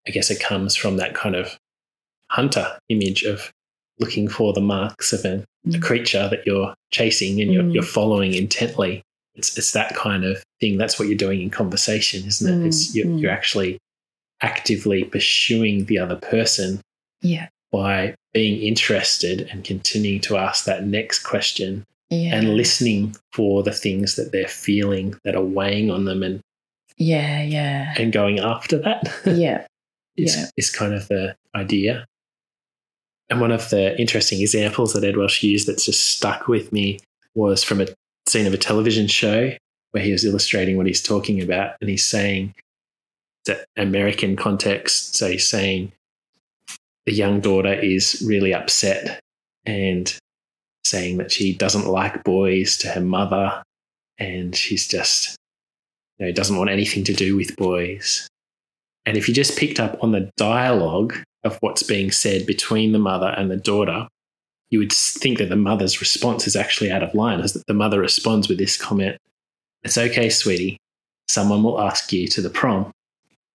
I 0.07 0.11
guess 0.11 0.29
it 0.29 0.41
comes 0.41 0.75
from 0.75 0.97
that 0.97 1.15
kind 1.15 1.35
of 1.35 1.57
hunter 2.29 2.77
image 2.89 3.23
of 3.23 3.51
looking 3.99 4.27
for 4.27 4.53
the 4.53 4.61
marks 4.61 5.13
of 5.13 5.25
an, 5.25 5.45
mm. 5.67 5.75
a 5.75 5.79
creature 5.79 6.27
that 6.29 6.45
you're 6.45 6.73
chasing 6.91 7.41
and 7.41 7.53
you're, 7.53 7.63
mm. 7.63 7.73
you're 7.73 7.83
following 7.83 8.33
intently. 8.33 9.01
It's, 9.39 9.58
it's 9.58 9.72
that 9.72 9.96
kind 9.96 10.24
of 10.24 10.43
thing. 10.60 10.77
That's 10.77 11.00
what 11.00 11.08
you're 11.08 11.17
doing 11.17 11.41
in 11.41 11.50
conversation, 11.50 12.27
isn't 12.27 12.53
it? 12.53 12.63
Mm, 12.63 12.67
it's 12.67 12.96
you're, 12.96 13.05
mm. 13.05 13.19
you're 13.19 13.31
actually 13.31 13.77
actively 14.41 15.03
pursuing 15.03 15.86
the 15.86 16.00
other 16.00 16.15
person. 16.15 16.81
Yeah. 17.22 17.48
By 17.72 18.15
being 18.34 18.62
interested 18.62 19.41
and 19.51 19.63
continuing 19.63 20.22
to 20.22 20.38
ask 20.38 20.65
that 20.65 20.86
next 20.86 21.19
question 21.19 21.86
yeah. 22.10 22.36
and 22.36 22.55
listening 22.55 23.15
for 23.34 23.63
the 23.63 23.72
things 23.72 24.15
that 24.15 24.31
they're 24.31 24.48
feeling 24.48 25.15
that 25.24 25.36
are 25.36 25.43
weighing 25.43 25.91
on 25.91 26.05
them 26.05 26.24
and 26.24 26.41
yeah, 26.98 27.41
yeah. 27.43 27.93
And 27.98 28.12
going 28.12 28.39
after 28.39 28.77
that. 28.79 29.10
Yeah. 29.25 29.65
is, 30.17 30.36
yeah. 30.36 30.46
is 30.58 30.69
kind 30.69 30.93
of 30.93 31.08
the 31.08 31.36
idea. 31.55 32.05
And 33.29 33.39
one 33.39 33.51
of 33.51 33.69
the 33.69 33.98
interesting 34.00 34.41
examples 34.41 34.93
that 34.93 35.03
Ed 35.03 35.15
Welch 35.15 35.41
used 35.41 35.67
that's 35.67 35.86
just 35.86 36.15
stuck 36.15 36.48
with 36.48 36.74
me 36.74 37.00
was 37.36 37.63
from 37.63 37.79
a 37.79 37.88
scene 38.29 38.48
of 38.48 38.53
a 38.53 38.57
television 38.57 39.07
show 39.07 39.51
where 39.91 40.03
he 40.03 40.12
was 40.12 40.24
illustrating 40.24 40.77
what 40.77 40.88
he's 40.88 41.01
talking 41.01 41.41
about. 41.41 41.75
And 41.81 41.89
he's 41.89 42.05
saying 42.05 42.53
that 43.45 43.65
American 43.75 44.36
context. 44.36 45.15
So 45.15 45.29
he's 45.29 45.50
saying 45.50 45.91
the 47.05 47.13
young 47.13 47.39
daughter 47.39 47.74
is 47.74 48.24
really 48.25 48.53
upset 48.53 49.19
and 49.65 50.15
saying 50.86 51.17
that 51.17 51.31
she 51.31 51.53
doesn't 51.53 51.88
like 51.88 52.24
boys 52.24 52.77
to 52.77 52.88
her 52.89 53.01
mother 53.01 53.62
and 54.17 54.55
she's 54.55 54.88
just 54.88 55.36
you 56.17 56.25
know 56.25 56.31
doesn't 56.31 56.57
want 56.57 56.69
anything 56.69 57.03
to 57.03 57.13
do 57.13 57.36
with 57.36 57.55
boys 57.57 58.27
and 59.05 59.17
if 59.17 59.27
you 59.27 59.33
just 59.33 59.57
picked 59.57 59.79
up 59.79 59.98
on 60.03 60.12
the 60.12 60.29
dialogue 60.38 61.15
of 61.43 61.57
what's 61.62 61.83
being 61.83 62.12
said 62.12 62.45
between 62.45 62.91
the 62.91 63.00
mother 63.00 63.27
and 63.27 63.50
the 63.50 63.57
daughter 63.57 64.07
you 64.71 64.79
would 64.79 64.93
think 64.93 65.38
that 65.38 65.49
the 65.49 65.55
mother's 65.55 65.99
response 65.99 66.47
is 66.47 66.55
actually 66.55 66.91
out 66.91 67.03
of 67.03 67.13
line 67.13 67.41
as 67.41 67.53
that 67.53 67.65
the 67.67 67.73
mother 67.73 67.99
responds 67.99 68.47
with 68.47 68.57
this 68.57 68.77
comment 68.77 69.17
it's 69.83 69.97
okay 69.97 70.29
sweetie 70.29 70.77
someone 71.27 71.63
will 71.63 71.81
ask 71.81 72.11
you 72.11 72.27
to 72.27 72.41
the 72.41 72.49
prom 72.49 72.91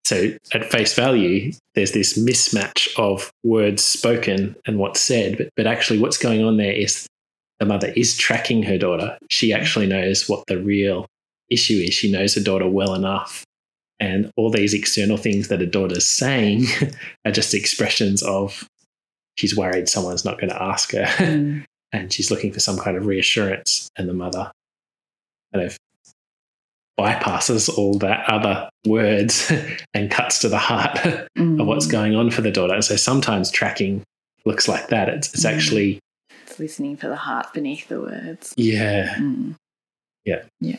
so 0.04 0.33
at 0.52 0.71
face 0.71 0.94
value, 0.94 1.52
there's 1.75 1.92
this 1.92 2.18
mismatch 2.18 2.88
of 2.99 3.33
words 3.42 3.83
spoken 3.83 4.54
and 4.66 4.78
what's 4.78 5.00
said, 5.00 5.38
but, 5.38 5.49
but 5.56 5.66
actually 5.66 5.99
what's 5.99 6.18
going 6.18 6.44
on 6.44 6.59
there 6.59 6.73
is 6.73 7.06
the 7.59 7.64
mother 7.64 7.88
is 7.97 8.16
tracking 8.16 8.62
her 8.64 8.76
daughter. 8.76 9.16
She 9.30 9.52
actually 9.52 9.87
knows 9.87 10.28
what 10.28 10.44
the 10.47 10.59
real 10.59 11.06
issue 11.49 11.83
is. 11.83 11.94
She 11.94 12.12
knows 12.12 12.35
her 12.35 12.42
daughter 12.42 12.68
well 12.68 12.94
enough. 12.94 13.44
And 13.99 14.30
all 14.37 14.50
these 14.50 14.75
external 14.75 15.16
things 15.16 15.49
that 15.49 15.61
her 15.61 15.66
daughter's 15.66 16.09
saying 16.09 16.66
are 17.25 17.33
just 17.33 17.54
expressions 17.54 18.23
of 18.23 18.68
she's 19.37 19.57
worried 19.57 19.88
someone's 19.88 20.25
not 20.25 20.41
going 20.41 20.50
to 20.50 20.62
ask 20.62 20.93
her. 20.93 21.05
Mm. 21.25 21.64
and 21.93 22.12
she's 22.12 22.31
looking 22.31 22.53
for 22.53 22.61
some 22.61 22.76
kind 22.76 22.97
of 22.97 23.07
reassurance. 23.07 23.88
And 23.97 24.09
the 24.09 24.14
mother 24.14 24.50
kind 25.53 25.64
of 25.64 25.79
bypasses 26.99 27.69
all 27.76 27.99
that 27.99 28.29
other 28.29 28.69
words 28.87 29.53
and 29.95 30.11
cuts 30.11 30.38
to 30.41 30.49
the 30.49 30.59
heart 30.59 30.97
mm. 31.37 31.61
of 31.61 31.67
what's 31.67 31.87
mm. 31.87 31.93
going 31.93 32.14
on 32.14 32.31
for 32.31 32.43
the 32.43 32.50
daughter. 32.50 32.75
And 32.75 32.85
so 32.85 32.97
sometimes 32.97 33.50
tracking 33.50 34.03
looks 34.45 34.69
like 34.69 34.88
that. 34.88 35.09
It's, 35.09 35.33
it's 35.35 35.45
mm. 35.45 35.53
actually 35.53 36.00
it's 36.47 36.59
listening 36.59 36.97
for 36.97 37.09
the 37.09 37.17
heart 37.17 37.53
beneath 37.53 37.88
the 37.88 38.00
words. 38.00 38.53
Yeah. 38.57 39.14
Mm. 39.17 39.55
Yeah. 40.25 40.43
Yeah. 40.61 40.79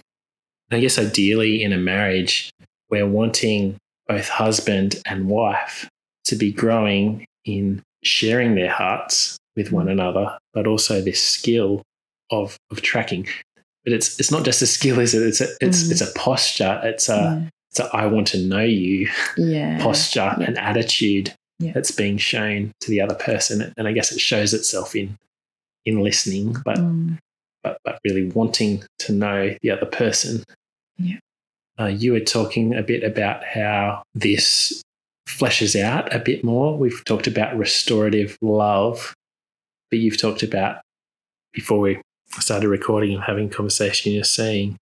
I 0.71 0.79
guess 0.79 0.97
ideally 0.97 1.63
in 1.63 1.73
a 1.73 1.77
marriage, 1.77 2.51
we're 2.89 3.07
wanting 3.07 3.77
both 4.07 4.27
husband 4.27 5.01
and 5.05 5.27
wife 5.27 5.89
to 6.25 6.35
be 6.35 6.51
growing 6.51 7.25
in 7.45 7.81
sharing 8.05 8.55
their 8.55 8.71
hearts 8.71 9.37
with 9.55 9.71
one 9.71 9.87
mm. 9.87 9.91
another, 9.91 10.37
but 10.53 10.67
also 10.67 11.01
this 11.01 11.21
skill 11.21 11.81
of 12.31 12.57
of 12.71 12.81
tracking 12.81 13.27
but 13.85 13.93
it's 13.93 14.19
it's 14.19 14.31
not 14.31 14.43
just 14.43 14.61
a 14.61 14.67
skill, 14.67 14.99
is 14.99 15.13
it? 15.13 15.21
It's 15.21 15.39
a 15.39 15.47
it's 15.61 15.83
mm. 15.83 15.91
it's 15.91 16.01
a 16.01 16.11
posture. 16.13 16.81
It's 16.83 17.07
a 17.07 17.15
yeah. 17.15 17.49
it's 17.69 17.79
a 17.79 17.95
I 17.95 18.07
want 18.07 18.27
to 18.29 18.39
know 18.39 18.63
you 18.63 19.09
yeah. 19.37 19.77
posture 19.79 20.35
yeah. 20.39 20.45
and 20.45 20.57
attitude 20.57 21.33
that's 21.59 21.91
being 21.91 22.17
shown 22.17 22.71
to 22.81 22.89
the 22.89 22.99
other 22.99 23.15
person, 23.15 23.73
and 23.77 23.87
I 23.87 23.93
guess 23.93 24.11
it 24.11 24.19
shows 24.19 24.53
itself 24.53 24.95
in 24.95 25.17
in 25.85 26.01
listening, 26.01 26.57
but 26.65 26.79
mm. 26.79 27.17
but 27.63 27.77
but 27.85 27.99
really 28.03 28.29
wanting 28.31 28.83
to 28.99 29.13
know 29.13 29.55
the 29.61 29.69
other 29.69 29.85
person. 29.85 30.43
Yeah. 30.97 31.17
Uh, 31.79 31.85
you 31.85 32.13
were 32.13 32.21
talking 32.21 32.73
a 32.73 32.81
bit 32.81 33.03
about 33.03 33.43
how 33.43 34.01
this 34.15 34.81
fleshes 35.27 35.79
out 35.79 36.13
a 36.13 36.19
bit 36.19 36.43
more. 36.43 36.77
We've 36.77 37.03
talked 37.05 37.27
about 37.27 37.57
restorative 37.57 38.37
love, 38.41 39.13
but 39.89 39.99
you've 39.99 40.19
talked 40.19 40.43
about 40.43 40.81
before 41.53 41.79
we 41.79 42.01
started 42.39 42.67
recording 42.69 43.13
and 43.13 43.23
having 43.23 43.49
conversation, 43.49 44.11
you're 44.11 44.23
saying 44.23 44.77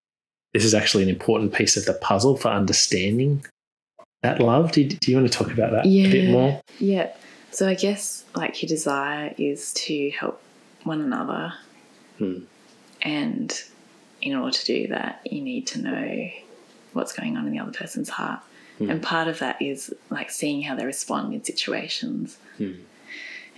this 0.54 0.66
is 0.66 0.74
actually 0.74 1.04
an 1.04 1.10
important 1.10 1.54
piece 1.54 1.78
of 1.78 1.86
the 1.86 1.94
puzzle 1.94 2.36
for 2.38 2.50
understanding 2.50 3.46
that 4.22 4.40
love. 4.40 4.72
Do 4.72 4.82
you, 4.82 4.90
do 4.90 5.12
you 5.12 5.18
want 5.18 5.32
to 5.32 5.38
talk 5.38 5.52
about 5.52 5.72
that 5.72 5.86
yeah, 5.86 6.08
a 6.08 6.12
bit 6.12 6.32
more? 6.32 6.62
Yeah. 6.80 7.12
So 7.52 7.68
I 7.68 7.76
guess 7.76 8.26
like 8.36 8.62
your 8.62 8.68
desire 8.68 9.34
is 9.38 9.74
to 9.74 10.10
help 10.12 10.42
one 10.84 11.02
another. 11.02 11.54
Hmm. 12.18 12.40
And 13.02 13.64
in 14.22 14.36
order 14.36 14.56
to 14.58 14.66
do 14.66 14.88
that, 14.88 15.22
you 15.30 15.42
need 15.42 15.68
to 15.68 15.82
know 15.82 16.30
what's 16.94 17.14
going 17.14 17.38
on 17.38 17.46
in 17.46 17.52
the 17.52 17.60
other 17.60 17.72
person's 17.72 18.10
heart. 18.10 18.40
Hmm. 18.78 18.90
And 18.90 19.04
part 19.04 19.28
of 19.28 19.40
that 19.40 19.62
is 19.62 19.94
like 20.10 20.32
seeing 20.32 20.64
how 20.64 20.76
they 20.76 20.86
respond 20.86 21.34
in 21.34 21.44
situations. 21.44 22.38
Hmm 22.58 22.74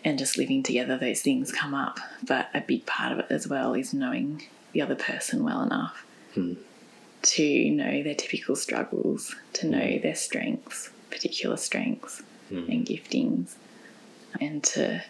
and 0.05 0.19
just 0.19 0.37
living 0.37 0.61
together, 0.61 0.97
those 0.97 1.21
things 1.21 1.51
come 1.51 1.73
up. 1.73 1.99
But 2.23 2.49
a 2.53 2.61
big 2.61 2.85
part 2.85 3.11
of 3.11 3.19
it 3.19 3.25
as 3.31 3.47
well 3.47 3.73
is 3.73 3.93
knowing 3.93 4.43
the 4.71 4.81
other 4.81 4.95
person 4.95 5.43
well 5.43 5.63
enough 5.63 6.05
hmm. 6.35 6.53
to 7.23 7.71
know 7.71 8.03
their 8.03 8.13
typical 8.13 8.55
struggles, 8.55 9.35
to 9.53 9.67
know 9.67 9.85
hmm. 9.85 10.01
their 10.01 10.15
strengths, 10.15 10.91
particular 11.09 11.57
strengths 11.57 12.21
hmm. 12.49 12.69
and 12.69 12.85
giftings, 12.85 13.55
and 14.39 14.63
to 14.63 15.03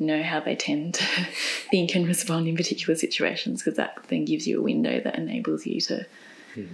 know 0.00 0.22
how 0.22 0.40
they 0.40 0.56
tend 0.56 0.94
to 0.94 1.04
think 1.70 1.94
and 1.94 2.06
respond 2.06 2.48
in 2.48 2.56
particular 2.56 2.96
situations 2.96 3.60
because 3.60 3.76
that 3.76 3.98
then 4.08 4.24
gives 4.24 4.46
you 4.46 4.60
a 4.60 4.62
window 4.62 4.98
that 5.00 5.18
enables 5.18 5.66
you 5.66 5.78
to 5.78 6.06
hmm. 6.54 6.66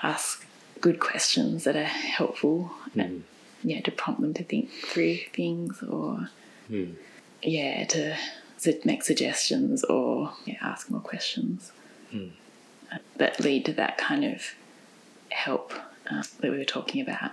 ask 0.00 0.46
good 0.80 1.00
questions 1.00 1.64
that 1.64 1.76
are 1.76 1.84
helpful 1.84 2.70
and, 2.94 3.24
yeah 3.62 3.80
to 3.80 3.90
prompt 3.90 4.20
them 4.20 4.34
to 4.34 4.44
think 4.44 4.70
through 4.70 5.16
things 5.32 5.82
or 5.82 6.28
Mm. 6.70 6.94
Yeah, 7.42 7.84
to, 7.84 8.16
make 8.84 9.02
suggestions 9.02 9.84
or 9.84 10.32
yeah, 10.46 10.56
ask 10.62 10.90
more 10.90 11.00
questions 11.00 11.70
mm. 12.10 12.30
that 13.16 13.38
lead 13.38 13.66
to 13.66 13.74
that 13.74 13.98
kind 13.98 14.24
of 14.24 14.54
help 15.30 15.74
uh, 16.10 16.22
that 16.40 16.50
we 16.50 16.56
were 16.56 16.64
talking 16.64 17.02
about. 17.02 17.32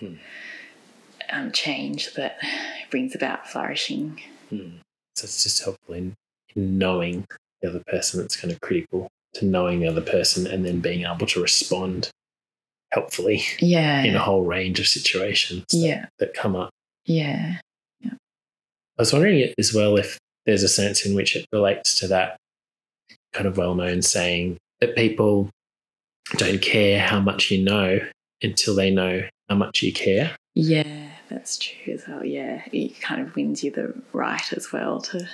Mm. 0.00 0.18
Um, 1.30 1.52
change 1.52 2.14
that 2.14 2.38
brings 2.90 3.14
about 3.14 3.48
flourishing. 3.48 4.20
Hmm. 4.50 4.76
So 5.14 5.24
it's 5.24 5.44
just 5.44 5.62
helpful 5.62 5.94
in, 5.94 6.16
in 6.54 6.76
knowing 6.76 7.26
the 7.62 7.70
other 7.70 7.82
person 7.86 8.20
that's 8.20 8.36
kind 8.36 8.52
of 8.52 8.60
critical 8.60 9.08
to 9.34 9.44
knowing 9.46 9.80
the 9.80 9.86
other 9.86 10.02
person 10.02 10.46
and 10.46 10.66
then 10.66 10.80
being 10.80 11.06
able 11.06 11.26
to 11.28 11.40
respond 11.40 12.10
helpfully 12.94 13.42
yeah 13.60 14.02
in 14.02 14.14
a 14.14 14.20
whole 14.20 14.44
range 14.44 14.80
of 14.80 14.86
situations 14.86 15.64
that, 15.70 15.76
yeah. 15.76 16.06
that 16.18 16.32
come 16.32 16.56
up 16.56 16.70
yeah 17.04 17.58
I 18.96 19.02
was 19.02 19.12
wondering 19.12 19.52
as 19.58 19.74
well 19.74 19.96
if 19.96 20.18
there's 20.46 20.62
a 20.62 20.68
sense 20.68 21.04
in 21.04 21.14
which 21.14 21.34
it 21.34 21.46
relates 21.52 21.98
to 21.98 22.08
that 22.08 22.36
kind 23.32 23.46
of 23.46 23.56
well 23.56 23.74
known 23.74 24.02
saying 24.02 24.56
that 24.80 24.94
people 24.94 25.50
don't 26.36 26.62
care 26.62 27.00
how 27.00 27.20
much 27.20 27.50
you 27.50 27.62
know 27.62 27.98
until 28.42 28.74
they 28.74 28.90
know 28.90 29.22
how 29.48 29.56
much 29.56 29.82
you 29.82 29.92
care. 29.92 30.36
Yeah, 30.54 31.10
that's 31.28 31.58
true 31.58 31.94
as 31.94 32.04
well. 32.06 32.24
Yeah, 32.24 32.62
it 32.72 33.00
kind 33.00 33.20
of 33.20 33.34
wins 33.34 33.64
you 33.64 33.70
the 33.70 33.94
right 34.12 34.52
as 34.52 34.72
well 34.72 35.00
to 35.02 35.28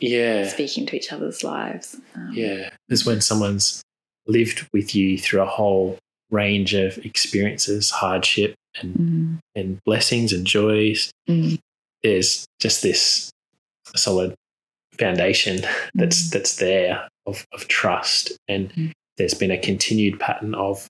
yeah 0.00 0.46
speaking 0.48 0.84
to 0.86 0.96
each 0.96 1.12
other's 1.12 1.44
lives. 1.44 1.96
Um, 2.14 2.30
yeah, 2.32 2.70
is 2.88 3.06
when 3.06 3.20
someone's 3.20 3.82
lived 4.26 4.66
with 4.72 4.94
you 4.94 5.16
through 5.16 5.42
a 5.42 5.46
whole 5.46 5.98
range 6.30 6.74
of 6.74 6.98
experiences, 6.98 7.90
hardship 7.90 8.54
and 8.80 8.94
mm. 8.94 9.38
and 9.54 9.78
blessings 9.84 10.32
and 10.32 10.46
joys. 10.46 11.10
Mm 11.28 11.58
there's 12.06 12.46
just 12.60 12.82
this 12.82 13.30
solid 13.94 14.34
foundation 14.98 15.60
that's 15.94 16.28
mm. 16.28 16.30
that's 16.30 16.56
there 16.56 17.08
of, 17.26 17.44
of 17.52 17.66
trust 17.68 18.36
and 18.48 18.92
there's 19.16 19.34
been 19.34 19.50
a 19.50 19.58
continued 19.58 20.20
pattern 20.20 20.54
of 20.54 20.86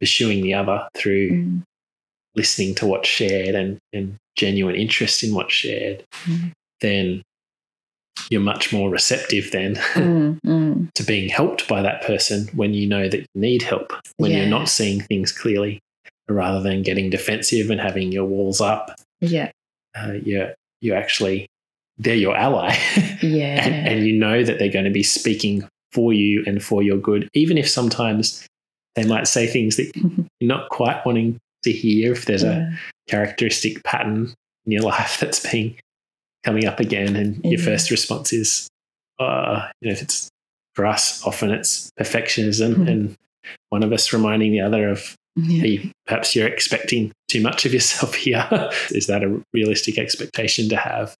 pursuing 0.00 0.42
the 0.42 0.54
other 0.54 0.86
through 0.94 1.60
listening 2.34 2.74
to 2.74 2.86
what's 2.86 3.08
shared 3.08 3.54
and, 3.54 3.78
and 3.92 4.16
genuine 4.36 4.74
interest 4.74 5.22
in 5.22 5.34
what's 5.34 5.52
shared 5.52 6.02
then 6.80 7.22
you're 8.30 8.40
much 8.40 8.72
more 8.72 8.90
receptive 8.90 9.50
then 9.52 9.74
mm, 9.94 10.38
mm. 10.44 10.92
to 10.94 11.02
being 11.02 11.28
helped 11.28 11.68
by 11.68 11.80
that 11.80 12.02
person 12.02 12.48
when 12.54 12.74
you 12.74 12.86
know 12.86 13.08
that 13.08 13.20
you 13.20 13.26
need 13.34 13.62
help 13.62 13.92
when 14.16 14.30
yeah. 14.30 14.38
you're 14.38 14.46
not 14.46 14.68
seeing 14.68 15.00
things 15.02 15.32
clearly 15.32 15.80
rather 16.28 16.60
than 16.60 16.82
getting 16.82 17.10
defensive 17.10 17.70
and 17.70 17.80
having 17.80 18.12
your 18.12 18.24
walls 18.24 18.60
up 18.60 18.94
yeah 19.20 19.50
uh, 19.96 20.12
you're 20.22 20.54
you 20.80 20.94
actually 20.94 21.46
they're 22.00 22.14
your 22.14 22.36
ally, 22.36 22.74
yeah, 23.22 23.62
and, 23.62 23.86
and 23.86 24.06
you 24.06 24.16
know 24.16 24.42
that 24.42 24.58
they're 24.58 24.72
going 24.72 24.86
to 24.86 24.90
be 24.90 25.02
speaking 25.02 25.68
for 25.92 26.12
you 26.12 26.42
and 26.46 26.62
for 26.62 26.82
your 26.82 26.96
good, 26.96 27.28
even 27.34 27.58
if 27.58 27.68
sometimes 27.68 28.46
they 28.96 29.04
might 29.04 29.28
say 29.28 29.46
things 29.46 29.76
that 29.76 29.92
you're 30.40 30.48
not 30.48 30.70
quite 30.70 31.04
wanting 31.04 31.38
to 31.62 31.70
hear. 31.70 32.12
If 32.12 32.24
there's 32.24 32.42
yeah. 32.42 32.70
a 32.70 33.10
characteristic 33.10 33.84
pattern 33.84 34.32
in 34.64 34.72
your 34.72 34.82
life 34.82 35.20
that's 35.20 35.40
been 35.40 35.76
coming 36.44 36.66
up 36.66 36.80
again, 36.80 37.16
and 37.16 37.40
your 37.44 37.60
first 37.60 37.90
response 37.90 38.32
is, 38.32 38.68
uh, 39.18 39.68
you 39.80 39.88
know, 39.88 39.92
if 39.92 40.02
it's 40.02 40.28
for 40.74 40.86
us, 40.86 41.24
often 41.26 41.50
it's 41.50 41.90
perfectionism, 41.98 42.74
mm-hmm. 42.74 42.88
and 42.88 43.16
one 43.70 43.82
of 43.82 43.92
us 43.92 44.12
reminding 44.12 44.52
the 44.52 44.60
other 44.60 44.88
of 44.88 45.16
yeah. 45.36 45.62
Hey, 45.62 45.92
perhaps 46.06 46.34
you're 46.34 46.48
expecting 46.48 47.12
too 47.28 47.40
much 47.40 47.64
of 47.64 47.72
yourself 47.72 48.14
here. 48.16 48.46
Is 48.90 49.06
that 49.06 49.22
a 49.22 49.40
realistic 49.52 49.98
expectation 49.98 50.68
to 50.70 50.76
have? 50.76 51.14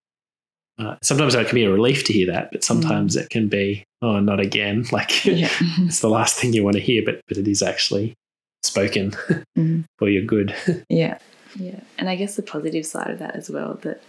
Uh, 0.79 0.97
sometimes 1.03 1.35
it 1.35 1.47
can 1.47 1.55
be 1.55 1.65
a 1.65 1.71
relief 1.71 2.05
to 2.05 2.13
hear 2.13 2.27
that, 2.33 2.51
but 2.51 2.65
sometimes 2.65 3.15
mm. 3.15 3.21
it 3.21 3.29
can 3.29 3.49
be, 3.49 3.85
oh, 4.01 4.19
not 4.19 4.41
again. 4.41 4.85
Like 4.93 5.25
yeah. 5.25 5.51
it's 5.79 6.01
the 6.01 6.09
last 6.09 6.37
thing 6.37 6.53
you 6.53 6.65
want 6.65 6.77
to 6.77 6.83
hear, 6.83 7.03
but 7.05 7.21
but 7.29 7.37
it 7.37 7.47
is 7.47 7.63
actually 7.63 8.15
spoken 8.63 9.13
mm. 9.57 9.85
for 9.99 10.09
your 10.09 10.25
good. 10.25 10.55
yeah, 10.89 11.19
yeah. 11.57 11.81
And 11.99 12.09
I 12.09 12.17
guess 12.17 12.37
the 12.37 12.43
positive 12.43 12.87
side 12.87 13.11
of 13.11 13.19
that 13.19 13.37
as 13.37 13.51
well 13.51 13.79
that 13.83 14.03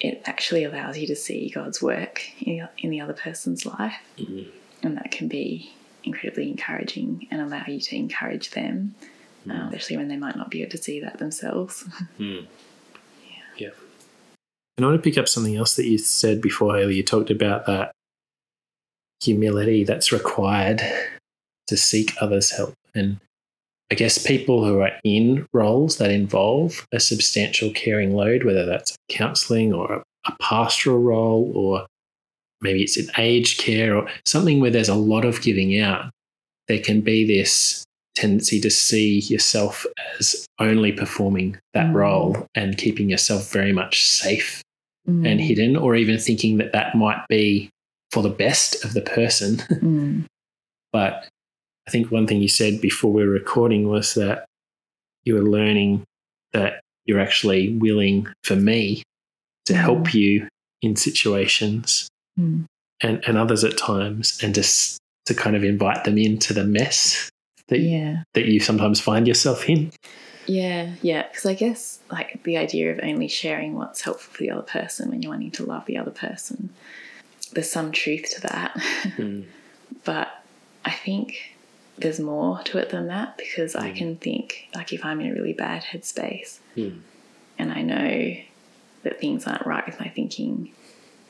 it 0.00 0.22
actually 0.24 0.64
allows 0.64 0.96
you 0.98 1.06
to 1.06 1.16
see 1.16 1.50
God's 1.50 1.82
work 1.82 2.22
in, 2.40 2.68
in 2.78 2.90
the 2.90 3.00
other 3.00 3.12
person's 3.12 3.66
life. 3.66 3.96
Mm-hmm. 4.16 4.50
And 4.82 4.96
that 4.96 5.10
can 5.10 5.28
be 5.28 5.72
incredibly 6.04 6.48
encouraging 6.48 7.26
and 7.30 7.40
allow 7.40 7.64
you 7.66 7.80
to 7.80 7.96
encourage 7.96 8.50
them, 8.50 8.94
Mm. 9.46 9.66
especially 9.68 9.96
when 9.96 10.08
they 10.08 10.16
might 10.16 10.36
not 10.36 10.50
be 10.50 10.62
able 10.62 10.72
to 10.72 10.78
see 10.78 11.00
that 11.00 11.18
themselves. 11.18 11.84
Mm. 12.18 12.46
Yeah. 13.56 13.70
And 14.76 14.84
I 14.84 14.90
want 14.90 15.02
to 15.02 15.10
pick 15.10 15.18
up 15.18 15.28
something 15.28 15.56
else 15.56 15.74
that 15.76 15.86
you 15.86 15.98
said 15.98 16.40
before, 16.40 16.76
Hayley. 16.76 16.96
You 16.96 17.02
talked 17.02 17.30
about 17.30 17.66
that 17.66 17.92
humility 19.22 19.84
that's 19.84 20.12
required 20.12 20.80
to 21.66 21.76
seek 21.76 22.14
others' 22.20 22.50
help. 22.50 22.74
And 22.94 23.18
I 23.90 23.94
guess 23.94 24.18
people 24.26 24.64
who 24.64 24.80
are 24.80 24.92
in 25.04 25.46
roles 25.52 25.96
that 25.96 26.10
involve 26.10 26.86
a 26.92 27.00
substantial 27.00 27.70
caring 27.72 28.14
load, 28.14 28.44
whether 28.44 28.66
that's 28.66 28.96
counseling 29.08 29.72
or 29.72 29.92
a, 29.92 30.02
a 30.26 30.36
pastoral 30.40 30.98
role, 31.00 31.50
or 31.54 31.86
maybe 32.60 32.82
it's 32.82 32.98
in 32.98 33.08
aged 33.16 33.58
care 33.60 33.96
or 33.96 34.06
something 34.26 34.60
where 34.60 34.70
there's 34.70 34.90
a 34.90 34.94
lot 34.94 35.24
of 35.24 35.40
giving 35.40 35.78
out, 35.80 36.10
there 36.66 36.80
can 36.80 37.00
be 37.00 37.26
this 37.26 37.82
tendency 38.14 38.60
to 38.60 38.68
see 38.70 39.20
yourself 39.20 39.86
as 40.18 40.44
only 40.58 40.92
performing 40.92 41.56
that 41.72 41.86
Mm. 41.86 41.94
role 41.94 42.46
and 42.54 42.76
keeping 42.76 43.08
yourself 43.08 43.50
very 43.52 43.72
much 43.72 44.02
safe 44.02 44.60
Mm. 45.08 45.26
and 45.26 45.40
hidden, 45.40 45.76
or 45.76 45.96
even 45.96 46.18
thinking 46.18 46.58
that 46.58 46.72
that 46.72 46.94
might 46.94 47.24
be 47.30 47.70
for 48.12 48.22
the 48.22 48.28
best 48.28 48.84
of 48.84 48.92
the 48.92 49.00
person. 49.00 49.56
Mm. 49.80 50.24
but 50.92 51.26
I 51.88 51.90
think 51.90 52.12
one 52.12 52.26
thing 52.26 52.42
you 52.42 52.48
said 52.48 52.82
before 52.82 53.10
we 53.10 53.24
were 53.24 53.32
recording 53.32 53.88
was 53.88 54.12
that 54.12 54.44
you 55.24 55.32
were 55.32 55.40
learning 55.42 56.04
that 56.52 56.82
you're 57.06 57.18
actually 57.18 57.78
willing 57.78 58.28
for 58.44 58.56
me 58.56 59.02
to 59.64 59.74
help 59.74 60.12
you 60.12 60.48
in 60.82 60.96
situations 60.96 62.06
Mm. 62.38 62.66
and, 63.00 63.24
and 63.26 63.38
others 63.38 63.64
at 63.64 63.78
times 63.78 64.38
and 64.42 64.54
just 64.54 64.98
to 65.26 65.34
kind 65.34 65.56
of 65.56 65.64
invite 65.64 66.04
them 66.04 66.18
into 66.18 66.52
the 66.52 66.62
mess 66.62 67.30
that, 67.68 67.80
Yeah. 67.80 68.22
that 68.34 68.44
you 68.44 68.60
sometimes 68.60 69.00
find 69.00 69.26
yourself 69.26 69.66
in. 69.68 69.90
Yeah, 70.46 70.92
yeah. 71.02 71.26
Because 71.26 71.46
I 71.46 71.54
guess 71.54 72.00
like 72.12 72.42
the 72.44 72.58
idea 72.58 72.92
of 72.92 73.00
only 73.02 73.28
sharing 73.28 73.74
what's 73.74 74.02
helpful 74.02 74.34
for 74.34 74.42
the 74.42 74.50
other 74.50 74.62
person 74.62 75.08
when 75.10 75.22
you're 75.22 75.32
wanting 75.32 75.50
to 75.52 75.64
love 75.64 75.86
the 75.86 75.96
other 75.96 76.12
person, 76.12 76.68
there's 77.54 77.72
some 77.72 77.90
truth 77.92 78.26
to 78.36 78.40
that. 78.42 78.76
but 80.04 80.28
I 80.84 80.92
think 80.92 81.56
there's 82.00 82.20
more 82.20 82.62
to 82.64 82.78
it 82.78 82.90
than 82.90 83.08
that 83.08 83.36
because 83.36 83.74
I 83.76 83.90
Mm. 83.90 83.96
can 83.96 84.16
think 84.16 84.68
like 84.74 84.92
if 84.92 85.04
I'm 85.04 85.20
in 85.20 85.30
a 85.30 85.34
really 85.34 85.52
bad 85.52 85.82
headspace 85.82 86.58
Mm. 86.76 87.00
and 87.58 87.72
I 87.72 87.82
know 87.82 88.36
that 89.02 89.20
things 89.20 89.46
aren't 89.46 89.66
right 89.66 89.84
with 89.86 89.98
my 90.00 90.08
thinking 90.08 90.72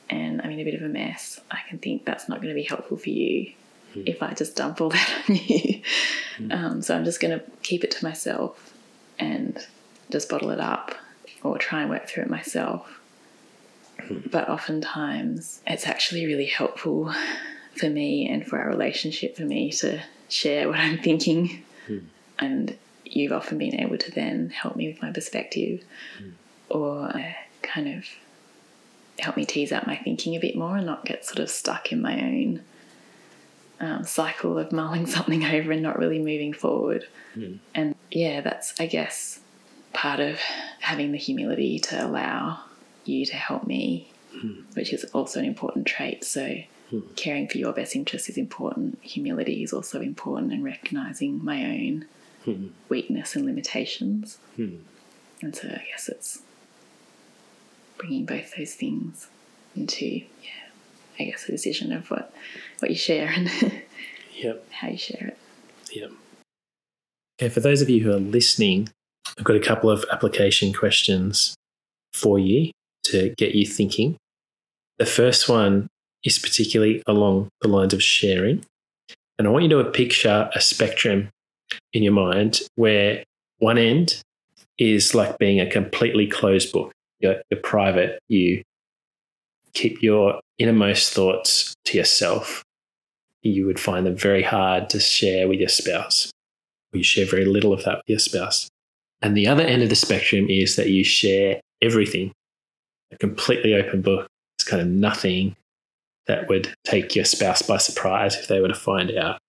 and 0.09 0.41
I'm 0.41 0.51
in 0.51 0.59
a 0.59 0.63
bit 0.63 0.73
of 0.75 0.81
a 0.81 0.87
mess, 0.89 1.39
I 1.51 1.59
can 1.69 1.77
think 1.79 2.05
that's 2.05 2.27
not 2.29 2.37
going 2.41 2.49
to 2.49 2.55
be 2.55 2.63
helpful 2.63 2.97
for 2.97 3.09
you 3.09 3.53
Mm. 3.95 4.03
if 4.07 4.21
I 4.21 4.33
just 4.33 4.55
dump 4.55 4.79
all 4.81 4.89
that 4.97 5.09
on 5.27 5.35
you. 5.35 5.81
Um, 6.51 6.81
so 6.83 6.95
I'm 6.95 7.03
just 7.05 7.19
going 7.19 7.37
to 7.37 7.43
keep 7.63 7.83
it 7.83 7.91
to 7.91 8.05
myself 8.05 8.73
and 9.17 9.57
just 10.11 10.29
bottle 10.29 10.51
it 10.51 10.59
up 10.59 10.93
or 11.43 11.57
try 11.57 11.81
and 11.81 11.89
work 11.89 12.07
through 12.07 12.23
it 12.23 12.29
myself. 12.29 12.99
But 14.31 14.47
oftentimes 14.49 15.61
it's 15.67 15.85
actually 15.87 16.25
really 16.25 16.45
helpful 16.45 17.13
for 17.75 17.89
me 17.89 18.27
and 18.29 18.45
for 18.45 18.59
our 18.59 18.69
relationship 18.69 19.35
for 19.35 19.43
me 19.43 19.71
to 19.71 20.01
share 20.29 20.67
what 20.69 20.79
I'm 20.79 20.97
thinking. 20.99 21.63
And 22.39 22.77
you've 23.05 23.31
often 23.33 23.57
been 23.57 23.75
able 23.79 23.97
to 23.97 24.11
then 24.11 24.49
help 24.49 24.75
me 24.75 24.87
with 24.87 25.01
my 25.01 25.11
perspective 25.11 25.83
or 26.69 27.05
uh, 27.07 27.33
kind 27.61 27.87
of 27.97 28.05
help 29.19 29.35
me 29.35 29.45
tease 29.45 29.71
out 29.71 29.85
my 29.87 29.97
thinking 29.97 30.35
a 30.35 30.39
bit 30.39 30.55
more 30.55 30.77
and 30.77 30.85
not 30.85 31.03
get 31.05 31.25
sort 31.25 31.39
of 31.39 31.49
stuck 31.49 31.91
in 31.91 32.01
my 32.01 32.21
own 32.21 32.61
um, 33.81 34.03
cycle 34.03 34.57
of 34.57 34.71
mulling 34.71 35.05
something 35.15 35.43
over 35.43 35.71
and 35.71 35.81
not 35.83 35.97
really 35.99 36.19
moving 36.19 36.53
forward. 36.53 37.07
And 37.75 37.95
yeah, 38.11 38.41
that's, 38.41 38.79
I 38.79 38.85
guess, 38.85 39.39
part 39.93 40.19
of 40.19 40.39
having 40.79 41.11
the 41.11 41.17
humility 41.17 41.79
to 41.79 42.05
allow 42.05 42.61
you 43.05 43.25
to 43.25 43.35
help 43.35 43.65
me, 43.65 44.11
which 44.73 44.93
is 44.93 45.03
also 45.05 45.39
an 45.39 45.45
important 45.45 45.85
trait. 45.87 46.23
So, 46.23 46.55
caring 47.15 47.47
for 47.47 47.57
your 47.57 47.73
best 47.73 47.95
interests 47.95 48.29
is 48.29 48.37
important. 48.37 48.99
Humility 49.03 49.63
is 49.63 49.73
also 49.73 50.01
important, 50.01 50.51
and 50.53 50.63
recognizing 50.63 51.43
my 51.43 51.63
own 51.65 52.05
weakness 52.89 53.35
and 53.35 53.45
limitations. 53.45 54.37
And 54.57 55.55
so, 55.55 55.67
I 55.67 55.85
guess 55.91 56.09
it's 56.09 56.41
bringing 57.97 58.25
both 58.25 58.55
those 58.57 58.73
things 58.73 59.27
into, 59.75 60.05
yeah, 60.05 60.69
I 61.19 61.23
guess 61.25 61.47
a 61.47 61.51
decision 61.51 61.91
of 61.91 62.09
what 62.09 62.33
what 62.79 62.89
you 62.89 62.97
share 62.97 63.27
and 63.27 63.49
Yep. 64.35 64.67
how 64.71 64.87
you 64.89 64.97
share 64.97 65.27
it. 65.27 65.37
Yep. 65.95 66.11
Okay, 67.41 67.49
for 67.49 67.59
those 67.59 67.81
of 67.81 67.89
you 67.89 68.03
who 68.03 68.11
are 68.11 68.19
listening, 68.19 68.89
I've 69.37 69.43
got 69.43 69.55
a 69.55 69.59
couple 69.61 69.89
of 69.89 70.05
application 70.11 70.73
questions 70.73 71.55
for 72.13 72.39
you 72.39 72.71
to 73.03 73.33
get 73.37 73.53
you 73.55 73.65
thinking. 73.65 74.17
The 74.97 75.05
first 75.05 75.47
one 75.47 75.87
is 76.23 76.39
particularly 76.39 77.03
along 77.07 77.49
the 77.61 77.67
lines 77.67 77.93
of 77.93 78.03
sharing. 78.03 78.65
And 79.37 79.47
I 79.47 79.51
want 79.51 79.63
you 79.63 79.69
to 79.69 79.89
picture 79.89 80.49
a 80.53 80.61
spectrum 80.61 81.29
in 81.93 82.03
your 82.03 82.13
mind 82.13 82.61
where 82.75 83.23
one 83.59 83.77
end 83.77 84.21
is 84.77 85.15
like 85.15 85.37
being 85.37 85.59
a 85.59 85.69
completely 85.69 86.27
closed 86.27 86.71
book. 86.71 86.91
You're, 87.19 87.41
you're 87.49 87.59
private, 87.61 88.19
you 88.27 88.63
keep 89.73 90.01
your 90.01 90.39
innermost 90.57 91.13
thoughts 91.13 91.73
to 91.85 91.97
yourself. 91.97 92.63
You 93.41 93.65
would 93.65 93.79
find 93.79 94.05
them 94.05 94.17
very 94.17 94.43
hard 94.43 94.89
to 94.91 94.99
share 94.99 95.47
with 95.47 95.59
your 95.59 95.69
spouse. 95.69 96.31
You 96.91 97.03
share 97.03 97.25
very 97.25 97.45
little 97.45 97.71
of 97.71 97.83
that 97.85 97.97
with 97.97 98.07
your 98.07 98.19
spouse. 98.19 98.67
And 99.21 99.35
the 99.35 99.47
other 99.47 99.63
end 99.63 99.83
of 99.83 99.89
the 99.89 99.95
spectrum 99.95 100.49
is 100.49 100.75
that 100.75 100.89
you 100.89 101.03
share 101.03 101.59
everything, 101.81 102.31
a 103.11 103.17
completely 103.17 103.73
open 103.73 104.01
book. 104.01 104.27
It's 104.57 104.67
kind 104.67 104.81
of 104.81 104.87
nothing 104.87 105.55
that 106.29 106.47
would 106.47 106.73
take 106.85 107.15
your 107.15 107.25
spouse 107.25 107.63
by 107.63 107.77
surprise 107.77 108.35
if 108.35 108.47
they 108.47 108.61
were 108.61 108.67
to 108.67 108.75
find 108.75 109.11
out. 109.17 109.39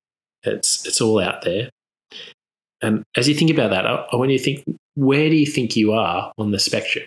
It's, 0.43 0.87
it's 0.87 1.01
all 1.01 1.21
out 1.21 1.43
there. 1.43 1.69
And 2.81 3.05
as 3.17 3.29
you 3.29 3.35
think 3.35 3.51
about 3.51 3.71
that, 3.71 3.87
I, 3.87 4.17
want 4.17 4.31
you 4.31 4.39
to 4.39 4.45
think 4.45 4.65
where 4.95 5.29
do 5.29 5.37
you 5.37 5.45
think 5.45 5.77
you 5.77 5.93
are 5.93 6.33
on 6.39 6.51
the 6.51 6.59
spectrum? 6.59 7.05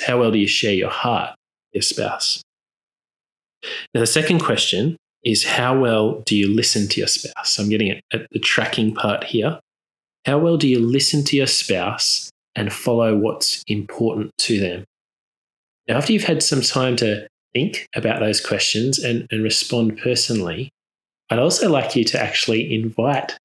How 0.00 0.18
well 0.18 0.32
do 0.32 0.38
you 0.38 0.48
share 0.48 0.74
your 0.74 0.90
heart 0.90 1.30
with 1.30 1.74
your 1.74 1.82
spouse? 1.82 2.42
Now, 3.94 4.00
the 4.00 4.06
second 4.06 4.40
question 4.40 4.96
is 5.24 5.44
how 5.44 5.78
well 5.78 6.20
do 6.26 6.36
you 6.36 6.52
listen 6.52 6.88
to 6.88 7.00
your 7.00 7.06
spouse? 7.06 7.50
So 7.50 7.62
I'm 7.62 7.68
getting 7.68 8.00
at 8.12 8.26
the 8.32 8.40
tracking 8.40 8.92
part 8.92 9.22
here. 9.22 9.60
How 10.26 10.38
well 10.38 10.56
do 10.56 10.66
you 10.66 10.80
listen 10.80 11.22
to 11.26 11.36
your 11.36 11.46
spouse 11.46 12.28
and 12.56 12.72
follow 12.72 13.16
what's 13.16 13.62
important 13.68 14.32
to 14.38 14.58
them? 14.58 14.84
Now, 15.86 15.98
after 15.98 16.12
you've 16.12 16.24
had 16.24 16.42
some 16.42 16.62
time 16.62 16.96
to 16.96 17.28
think 17.54 17.86
about 17.94 18.20
those 18.20 18.40
questions 18.40 18.98
and, 18.98 19.26
and 19.30 19.42
respond 19.42 19.98
personally, 19.98 20.70
I'd 21.30 21.38
also 21.38 21.70
like 21.70 21.96
you 21.96 22.04
to 22.04 22.20
actually 22.20 22.74
invite 22.74 23.36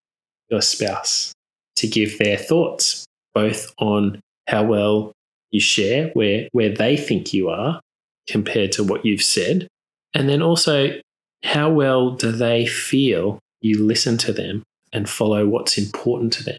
your 0.49 0.61
spouse 0.61 1.33
to 1.77 1.87
give 1.87 2.17
their 2.17 2.37
thoughts, 2.37 3.05
both 3.33 3.73
on 3.77 4.19
how 4.47 4.63
well 4.63 5.11
you 5.51 5.59
share, 5.59 6.09
where, 6.13 6.47
where 6.51 6.73
they 6.73 6.97
think 6.97 7.33
you 7.33 7.49
are 7.49 7.79
compared 8.27 8.71
to 8.73 8.83
what 8.83 9.05
you've 9.05 9.23
said, 9.23 9.67
and 10.13 10.27
then 10.27 10.41
also 10.41 10.99
how 11.43 11.69
well 11.69 12.11
do 12.11 12.31
they 12.31 12.65
feel 12.65 13.39
you 13.61 13.83
listen 13.83 14.17
to 14.17 14.33
them 14.33 14.63
and 14.91 15.09
follow 15.09 15.45
what's 15.45 15.77
important 15.77 16.33
to 16.33 16.43
them 16.43 16.57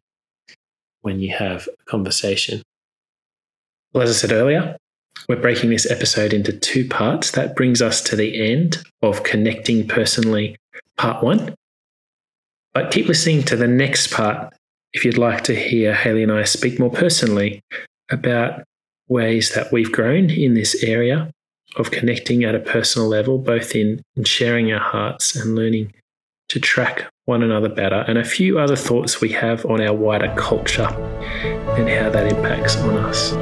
when 1.03 1.21
you 1.21 1.35
have 1.35 1.69
a 1.69 1.85
conversation? 1.85 2.63
Well, 3.93 4.03
as 4.03 4.11
I 4.11 4.13
said 4.13 4.33
earlier, 4.33 4.77
we're 5.29 5.37
breaking 5.37 5.71
this 5.71 5.91
episode 5.91 6.33
into 6.33 6.53
two 6.53 6.89
parts. 6.89 7.33
That 7.33 7.55
brings 7.55 7.83
us 7.83 8.01
to 8.03 8.17
the 8.17 8.51
end 8.51 8.79
of 9.03 9.23
Connecting 9.25 9.87
Personally, 9.87 10.57
Part 10.97 11.23
One. 11.23 11.55
But 12.73 12.91
keep 12.91 13.07
listening 13.07 13.43
to 13.45 13.57
the 13.57 13.69
next 13.69 14.11
part 14.11 14.55
if 14.95 15.05
you'd 15.05 15.19
like 15.19 15.45
to 15.45 15.55
hear 15.55 15.95
Hayley 15.95 16.23
and 16.23 16.33
I 16.33 16.45
speak 16.45 16.79
more 16.79 16.91
personally 16.91 17.61
about 18.11 18.63
ways 19.09 19.55
that 19.55 19.71
we've 19.71 19.93
grown 19.93 20.31
in 20.31 20.55
this 20.55 20.83
area 20.83 21.31
of 21.77 21.91
connecting 21.91 22.45
at 22.45 22.55
a 22.55 22.61
personal 22.61 23.09
level, 23.09 23.39
both 23.39 23.75
in, 23.75 24.03
in 24.17 24.25
sharing 24.25 24.73
our 24.73 24.81
hearts 24.81 25.37
and 25.37 25.55
learning 25.55 25.93
to 26.49 26.59
track 26.59 27.11
one 27.27 27.43
another 27.43 27.69
better, 27.69 28.05
and 28.09 28.17
a 28.17 28.25
few 28.25 28.59
other 28.59 28.77
thoughts 28.77 29.21
we 29.21 29.29
have 29.29 29.67
on 29.67 29.83
our 29.83 29.93
wider 29.93 30.35
culture 30.39 30.89
and 31.77 31.87
how 31.87 32.09
that 32.09 32.33
impacts 32.33 32.77
on 32.77 32.97
us. 32.97 33.33